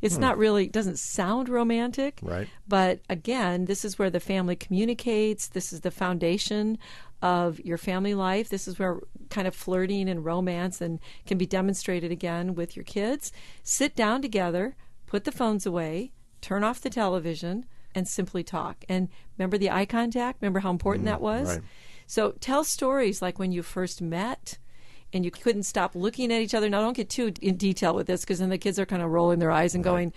It's 0.00 0.16
hmm. 0.16 0.20
not 0.20 0.38
really 0.38 0.66
it 0.66 0.72
doesn't 0.72 0.98
sound 0.98 1.48
romantic, 1.48 2.20
Right. 2.22 2.48
But 2.66 3.00
again, 3.08 3.64
this 3.64 3.84
is 3.84 3.98
where 3.98 4.10
the 4.10 4.20
family 4.20 4.56
communicates. 4.56 5.48
This 5.48 5.72
is 5.72 5.80
the 5.80 5.90
foundation 5.90 6.78
of 7.20 7.60
your 7.60 7.78
family 7.78 8.14
life. 8.14 8.48
This 8.48 8.68
is 8.68 8.78
where 8.78 9.00
kind 9.28 9.48
of 9.48 9.54
flirting 9.54 10.08
and 10.08 10.24
romance 10.24 10.80
and 10.80 11.00
can 11.26 11.38
be 11.38 11.46
demonstrated 11.46 12.12
again 12.12 12.54
with 12.54 12.76
your 12.76 12.84
kids. 12.84 13.32
Sit 13.62 13.96
down 13.96 14.22
together, 14.22 14.76
put 15.06 15.24
the 15.24 15.32
phones 15.32 15.66
away, 15.66 16.12
turn 16.40 16.62
off 16.62 16.80
the 16.80 16.90
television, 16.90 17.66
and 17.94 18.06
simply 18.06 18.44
talk. 18.44 18.84
And 18.88 19.08
remember 19.36 19.58
the 19.58 19.70
eye 19.70 19.86
contact. 19.86 20.40
Remember 20.40 20.60
how 20.60 20.70
important 20.70 21.02
hmm, 21.02 21.10
that 21.10 21.20
was. 21.20 21.48
right. 21.48 21.62
So 22.06 22.32
tell 22.40 22.64
stories 22.64 23.20
like 23.20 23.38
when 23.38 23.52
you 23.52 23.62
first 23.62 24.00
met 24.00 24.58
and 25.12 25.24
you 25.24 25.30
couldn't 25.30 25.62
stop 25.62 25.94
looking 25.94 26.32
at 26.32 26.42
each 26.42 26.54
other. 26.54 26.68
Now, 26.68 26.80
don't 26.80 26.96
get 26.96 27.08
too 27.08 27.32
in 27.40 27.56
detail 27.56 27.94
with 27.94 28.06
this 28.06 28.22
because 28.22 28.38
then 28.38 28.50
the 28.50 28.58
kids 28.58 28.78
are 28.78 28.86
kind 28.86 29.02
of 29.02 29.10
rolling 29.10 29.38
their 29.38 29.50
eyes 29.50 29.74
and 29.74 29.82
going, 29.82 30.12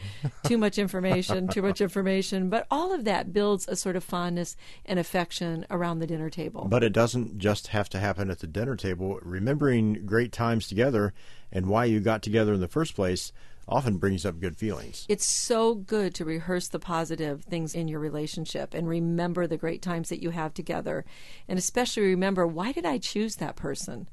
too 0.45 0.57
much 0.57 0.77
information, 0.77 1.47
too 1.47 1.61
much 1.61 1.81
information. 1.81 2.49
But 2.49 2.67
all 2.69 2.93
of 2.93 3.05
that 3.05 3.33
builds 3.33 3.67
a 3.67 3.75
sort 3.75 3.95
of 3.95 4.03
fondness 4.03 4.57
and 4.85 4.99
affection 4.99 5.65
around 5.69 5.99
the 5.99 6.07
dinner 6.07 6.29
table. 6.29 6.67
But 6.69 6.83
it 6.83 6.93
doesn't 6.93 7.37
just 7.37 7.67
have 7.67 7.89
to 7.89 7.99
happen 7.99 8.29
at 8.29 8.39
the 8.39 8.47
dinner 8.47 8.75
table. 8.75 9.19
Remembering 9.21 10.05
great 10.05 10.31
times 10.31 10.67
together 10.67 11.13
and 11.51 11.67
why 11.67 11.85
you 11.85 11.99
got 11.99 12.21
together 12.21 12.53
in 12.53 12.59
the 12.59 12.67
first 12.67 12.95
place 12.95 13.31
often 13.67 13.97
brings 13.97 14.25
up 14.25 14.39
good 14.39 14.57
feelings. 14.57 15.05
It's 15.07 15.25
so 15.25 15.75
good 15.75 16.13
to 16.15 16.25
rehearse 16.25 16.67
the 16.67 16.79
positive 16.79 17.43
things 17.43 17.73
in 17.73 17.87
your 17.87 17.99
relationship 17.99 18.73
and 18.73 18.87
remember 18.87 19.47
the 19.47 19.57
great 19.57 19.81
times 19.81 20.09
that 20.09 20.21
you 20.21 20.31
have 20.31 20.53
together. 20.53 21.05
And 21.47 21.57
especially 21.57 22.03
remember 22.03 22.45
why 22.45 22.71
did 22.71 22.85
I 22.85 22.97
choose 22.97 23.37
that 23.37 23.55
person? 23.55 24.09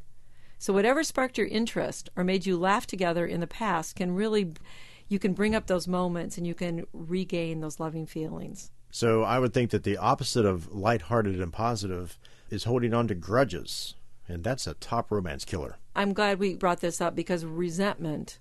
So, 0.58 0.72
whatever 0.72 1.04
sparked 1.04 1.38
your 1.38 1.46
interest 1.46 2.10
or 2.16 2.24
made 2.24 2.44
you 2.44 2.58
laugh 2.58 2.86
together 2.86 3.24
in 3.26 3.40
the 3.40 3.46
past 3.46 3.94
can 3.94 4.12
really, 4.12 4.52
you 5.08 5.18
can 5.18 5.32
bring 5.32 5.54
up 5.54 5.66
those 5.66 5.86
moments 5.86 6.36
and 6.36 6.46
you 6.46 6.54
can 6.54 6.84
regain 6.92 7.60
those 7.60 7.78
loving 7.78 8.06
feelings. 8.06 8.72
So, 8.90 9.22
I 9.22 9.38
would 9.38 9.54
think 9.54 9.70
that 9.70 9.84
the 9.84 9.96
opposite 9.96 10.44
of 10.44 10.72
lighthearted 10.72 11.40
and 11.40 11.52
positive 11.52 12.18
is 12.50 12.64
holding 12.64 12.92
on 12.92 13.06
to 13.08 13.14
grudges. 13.14 13.94
And 14.26 14.44
that's 14.44 14.66
a 14.66 14.74
top 14.74 15.10
romance 15.10 15.44
killer. 15.44 15.78
I'm 15.96 16.12
glad 16.12 16.38
we 16.38 16.54
brought 16.54 16.80
this 16.80 17.00
up 17.00 17.14
because 17.14 17.44
resentment 17.44 18.38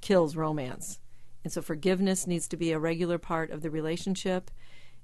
kills 0.00 0.36
romance. 0.36 1.00
And 1.44 1.52
so 1.52 1.60
forgiveness 1.60 2.26
needs 2.26 2.48
to 2.48 2.56
be 2.56 2.72
a 2.72 2.78
regular 2.78 3.18
part 3.18 3.50
of 3.50 3.62
the 3.62 3.70
relationship, 3.70 4.50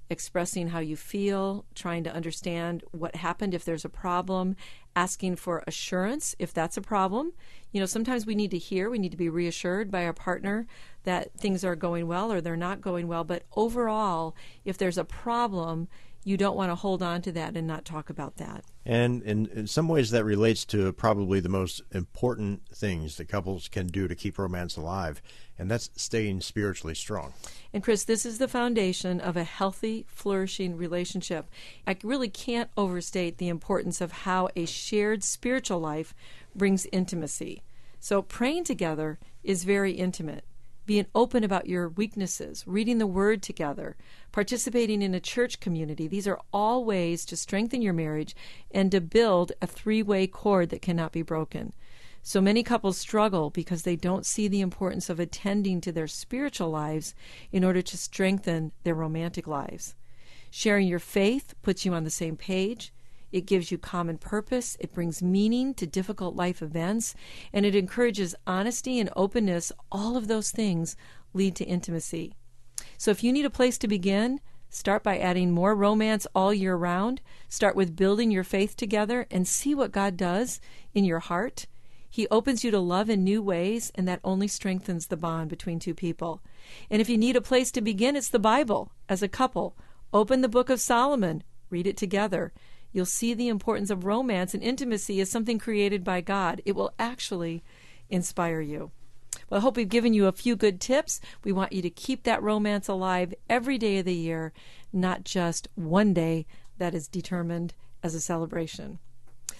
expressing 0.09 0.69
how 0.69 0.79
you 0.79 0.95
feel, 0.95 1.65
trying 1.73 2.03
to 2.03 2.13
understand 2.13 2.83
what 2.91 3.15
happened 3.15 3.53
if 3.53 3.65
there's 3.65 3.85
a 3.85 3.89
problem, 3.89 4.55
asking 4.95 5.35
for 5.35 5.63
assurance 5.67 6.35
if 6.39 6.53
that's 6.53 6.77
a 6.77 6.81
problem. 6.81 7.33
You 7.71 7.79
know, 7.79 7.85
sometimes 7.85 8.25
we 8.25 8.35
need 8.35 8.51
to 8.51 8.57
hear, 8.57 8.89
we 8.89 8.99
need 8.99 9.11
to 9.11 9.17
be 9.17 9.29
reassured 9.29 9.91
by 9.91 10.05
our 10.05 10.13
partner 10.13 10.67
that 11.03 11.33
things 11.37 11.65
are 11.65 11.75
going 11.75 12.07
well 12.07 12.31
or 12.31 12.39
they're 12.39 12.55
not 12.55 12.81
going 12.81 13.07
well. 13.07 13.23
But 13.23 13.43
overall, 13.55 14.35
if 14.63 14.77
there's 14.77 14.97
a 14.97 15.03
problem, 15.03 15.87
you 16.25 16.37
don't 16.37 16.57
want 16.57 16.71
to 16.71 16.75
hold 16.75 17.03
on 17.03 17.21
to 17.21 17.31
that 17.31 17.55
and 17.55 17.67
not 17.67 17.85
talk 17.85 18.09
about 18.09 18.37
that. 18.37 18.65
And 18.83 19.21
in, 19.21 19.45
in, 19.45 19.67
some 19.67 19.87
ways, 19.87 20.09
that 20.09 20.25
relates 20.25 20.65
to 20.65 20.91
probably 20.93 21.39
the 21.39 21.49
most 21.49 21.81
important 21.91 22.67
things 22.73 23.17
that 23.17 23.29
couples 23.29 23.67
can 23.67 23.87
do 23.87 24.07
to 24.07 24.15
keep 24.15 24.39
romance 24.39 24.75
alive, 24.75 25.21
and 25.57 25.69
that's 25.69 25.91
staying 25.95 26.41
spiritually 26.41 26.95
strong. 26.95 27.33
And 27.71 27.83
Chris, 27.83 28.03
this 28.03 28.25
is 28.25 28.39
the 28.39 28.47
foundation 28.47 29.21
of 29.21 29.37
a 29.37 29.43
healthy, 29.43 30.05
flourishing 30.09 30.75
relationship. 30.75 31.47
I 31.85 31.95
really 32.03 32.29
can't 32.29 32.71
overstate 32.75 33.37
the 33.37 33.49
importance 33.49 34.01
of 34.01 34.11
how 34.11 34.49
a 34.55 34.65
shared 34.65 35.23
spiritual 35.23 35.79
life 35.79 36.15
brings 36.55 36.87
intimacy. 36.91 37.61
So, 37.99 38.23
praying 38.23 38.63
together 38.63 39.19
is 39.43 39.63
very 39.63 39.93
intimate 39.93 40.43
being 40.85 41.07
open 41.15 41.43
about 41.43 41.67
your 41.67 41.89
weaknesses, 41.89 42.63
reading 42.67 42.97
the 42.97 43.07
word 43.07 43.41
together, 43.41 43.95
participating 44.31 45.01
in 45.01 45.15
a 45.15 45.19
church 45.19 45.59
community. 45.59 46.07
These 46.07 46.27
are 46.27 46.41
all 46.53 46.85
ways 46.85 47.25
to 47.25 47.37
strengthen 47.37 47.81
your 47.81 47.93
marriage 47.93 48.35
and 48.71 48.91
to 48.91 49.01
build 49.01 49.51
a 49.61 49.67
three 49.67 50.03
way 50.03 50.27
cord 50.27 50.69
that 50.69 50.81
cannot 50.81 51.11
be 51.11 51.21
broken. 51.21 51.73
So 52.21 52.41
many 52.41 52.63
couples 52.63 52.97
struggle 52.97 53.51
because 53.51 53.83
they 53.83 53.95
don't 53.95 54.25
see 54.25 54.47
the 54.47 54.61
importance 54.61 55.11
of 55.11 55.19
attending 55.19 55.79
to 55.81 55.91
their 55.91 56.07
spiritual 56.07 56.71
lives 56.71 57.13
in 57.51 57.63
order 57.63 57.83
to 57.83 57.97
strengthen 57.97 58.71
their 58.83 58.95
romantic 58.95 59.45
lives. 59.45 59.93
Sharing 60.49 60.87
your 60.87 60.99
faith 60.99 61.53
puts 61.61 61.85
you 61.85 61.93
on 61.93 62.03
the 62.03 62.09
same 62.09 62.35
page. 62.35 62.91
It 63.31 63.45
gives 63.45 63.71
you 63.71 63.77
common 63.77 64.17
purpose. 64.17 64.77
It 64.79 64.93
brings 64.93 65.21
meaning 65.21 65.73
to 65.75 65.85
difficult 65.85 66.35
life 66.35 66.61
events. 66.61 67.15
And 67.51 67.65
it 67.65 67.75
encourages 67.75 68.35
honesty 68.47 68.99
and 68.99 69.09
openness. 69.15 69.71
All 69.91 70.15
of 70.15 70.27
those 70.27 70.51
things 70.51 70.95
lead 71.33 71.55
to 71.57 71.65
intimacy. 71.65 72.33
So 72.97 73.11
if 73.11 73.23
you 73.23 73.33
need 73.33 73.45
a 73.45 73.49
place 73.49 73.77
to 73.79 73.87
begin, 73.87 74.39
start 74.69 75.03
by 75.03 75.17
adding 75.17 75.51
more 75.51 75.75
romance 75.75 76.25
all 76.33 76.53
year 76.53 76.75
round. 76.75 77.21
Start 77.49 77.75
with 77.75 77.95
building 77.95 78.31
your 78.31 78.43
faith 78.43 78.75
together 78.75 79.27
and 79.29 79.47
see 79.47 79.75
what 79.75 79.91
God 79.91 80.17
does 80.17 80.59
in 80.93 81.05
your 81.05 81.19
heart. 81.19 81.67
He 82.09 82.27
opens 82.29 82.63
you 82.63 82.71
to 82.71 82.79
love 82.79 83.09
in 83.09 83.25
new 83.25 83.41
ways, 83.41 83.91
and 83.95 84.07
that 84.07 84.21
only 84.23 84.47
strengthens 84.47 85.07
the 85.07 85.17
bond 85.17 85.49
between 85.49 85.79
two 85.79 85.93
people. 85.93 86.41
And 86.89 87.01
if 87.01 87.09
you 87.09 87.17
need 87.17 87.35
a 87.35 87.41
place 87.41 87.71
to 87.71 87.81
begin, 87.81 88.15
it's 88.15 88.29
the 88.29 88.39
Bible. 88.39 88.93
As 89.09 89.21
a 89.21 89.27
couple, 89.27 89.75
open 90.13 90.39
the 90.39 90.47
book 90.47 90.69
of 90.69 90.79
Solomon, 90.79 91.43
read 91.69 91.85
it 91.85 91.97
together 91.97 92.53
you'll 92.95 93.05
see 93.05 93.33
the 93.33 93.49
importance 93.49 93.89
of 93.89 94.05
romance 94.05 94.53
and 94.53 94.63
intimacy 94.63 95.19
as 95.19 95.29
something 95.29 95.59
created 95.59 96.01
by 96.01 96.21
God. 96.21 96.61
It 96.63 96.77
will 96.77 96.93
actually 96.97 97.61
inspire 98.09 98.61
you. 98.61 98.91
Well, 99.49 99.59
I 99.59 99.61
hope 99.61 99.75
we've 99.75 99.89
given 99.89 100.13
you 100.13 100.27
a 100.27 100.31
few 100.31 100.55
good 100.55 100.79
tips. 100.79 101.19
We 101.43 101.51
want 101.51 101.73
you 101.73 101.81
to 101.81 101.89
keep 101.89 102.23
that 102.23 102.41
romance 102.41 102.87
alive 102.87 103.33
every 103.49 103.77
day 103.77 103.97
of 103.97 104.05
the 104.05 104.13
year, 104.13 104.53
not 104.93 105.25
just 105.25 105.67
one 105.75 106.13
day 106.13 106.45
that 106.77 106.95
is 106.95 107.09
determined 107.09 107.73
as 108.01 108.15
a 108.15 108.21
celebration. 108.21 108.99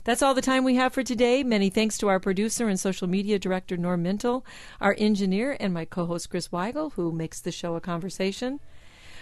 That's 0.05 0.21
all 0.21 0.33
the 0.33 0.41
time 0.41 0.63
we 0.63 0.75
have 0.75 0.93
for 0.93 1.03
today. 1.03 1.43
Many 1.43 1.69
thanks 1.69 1.97
to 1.97 2.07
our 2.07 2.21
producer 2.21 2.69
and 2.69 2.79
social 2.79 3.07
media 3.07 3.37
director, 3.37 3.75
Norm 3.75 4.03
Mintle, 4.03 4.45
our 4.79 4.95
engineer, 4.97 5.57
and 5.59 5.73
my 5.73 5.83
co 5.83 6.05
host, 6.05 6.29
Chris 6.29 6.47
Weigel, 6.47 6.93
who 6.93 7.11
makes 7.11 7.41
the 7.41 7.51
show 7.51 7.75
a 7.75 7.81
conversation. 7.81 8.61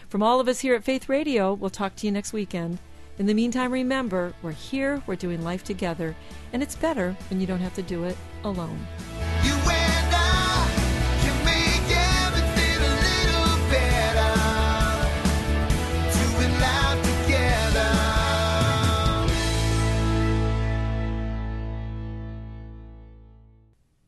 From 0.08 0.22
all 0.22 0.40
of 0.40 0.48
us 0.48 0.60
here 0.60 0.76
at 0.76 0.84
Faith 0.84 1.10
Radio, 1.10 1.54
we'll 1.54 1.72
talk 1.72 1.96
to 1.96 2.06
you 2.06 2.12
next 2.12 2.32
weekend. 2.32 2.78
In 3.20 3.28
the 3.28 3.34
meantime, 3.36 3.72
remember, 3.72 4.34
we're 4.42 4.52
here, 4.52 5.04
we're 5.06 5.16
doing 5.16 5.44
life 5.44 5.64
together, 5.64 6.16
and 6.52 6.64
it's 6.64 6.76
better 6.76 7.16
when 7.30 7.40
you 7.40 7.46
don't 7.46 7.60
have 7.60 7.76
to 7.76 7.84
do 7.84 8.06
it 8.06 8.18
alone. 8.44 8.88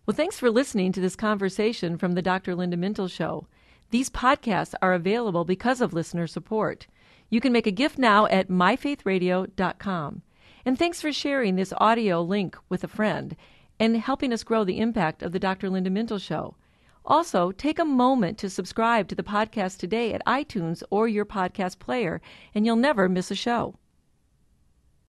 Well, 0.08 0.15
thanks 0.15 0.39
for 0.39 0.50
listening 0.50 0.91
to 0.94 1.02
this 1.02 1.15
conversation 1.15 1.98
from 1.98 2.13
the 2.13 2.22
Dr. 2.22 2.56
Linda 2.56 2.78
Mintle 2.78 3.10
Show. 3.10 3.48
These 3.89 4.10
podcasts 4.10 4.74
are 4.82 4.94
available 4.94 5.46
because 5.46 5.82
of 5.82 5.94
listener 5.94 6.26
support. 6.28 6.88
You 7.29 7.41
can 7.41 7.51
make 7.51 7.67
a 7.67 7.71
gift 7.71 7.97
now 7.97 8.25
at 8.27 8.49
myfaithradio.com. 8.49 10.21
And 10.65 10.79
thanks 10.79 11.01
for 11.01 11.11
sharing 11.11 11.55
this 11.55 11.73
audio 11.77 12.21
link 12.21 12.57
with 12.69 12.83
a 12.83 12.88
friend 12.88 13.35
and 13.79 13.97
helping 13.97 14.33
us 14.33 14.43
grow 14.43 14.63
the 14.63 14.79
impact 14.79 15.21
of 15.21 15.31
the 15.31 15.39
Dr. 15.39 15.69
Linda 15.69 15.89
Mintle 15.89 16.21
Show. 16.21 16.55
Also, 17.05 17.51
take 17.51 17.77
a 17.77 17.85
moment 17.85 18.38
to 18.39 18.49
subscribe 18.49 19.07
to 19.07 19.15
the 19.15 19.23
podcast 19.23 19.77
today 19.77 20.13
at 20.13 20.25
iTunes 20.25 20.81
or 20.89 21.07
your 21.07 21.25
podcast 21.25 21.77
player, 21.77 22.19
and 22.55 22.65
you'll 22.65 22.75
never 22.75 23.07
miss 23.07 23.29
a 23.29 23.35
show. 23.35 23.75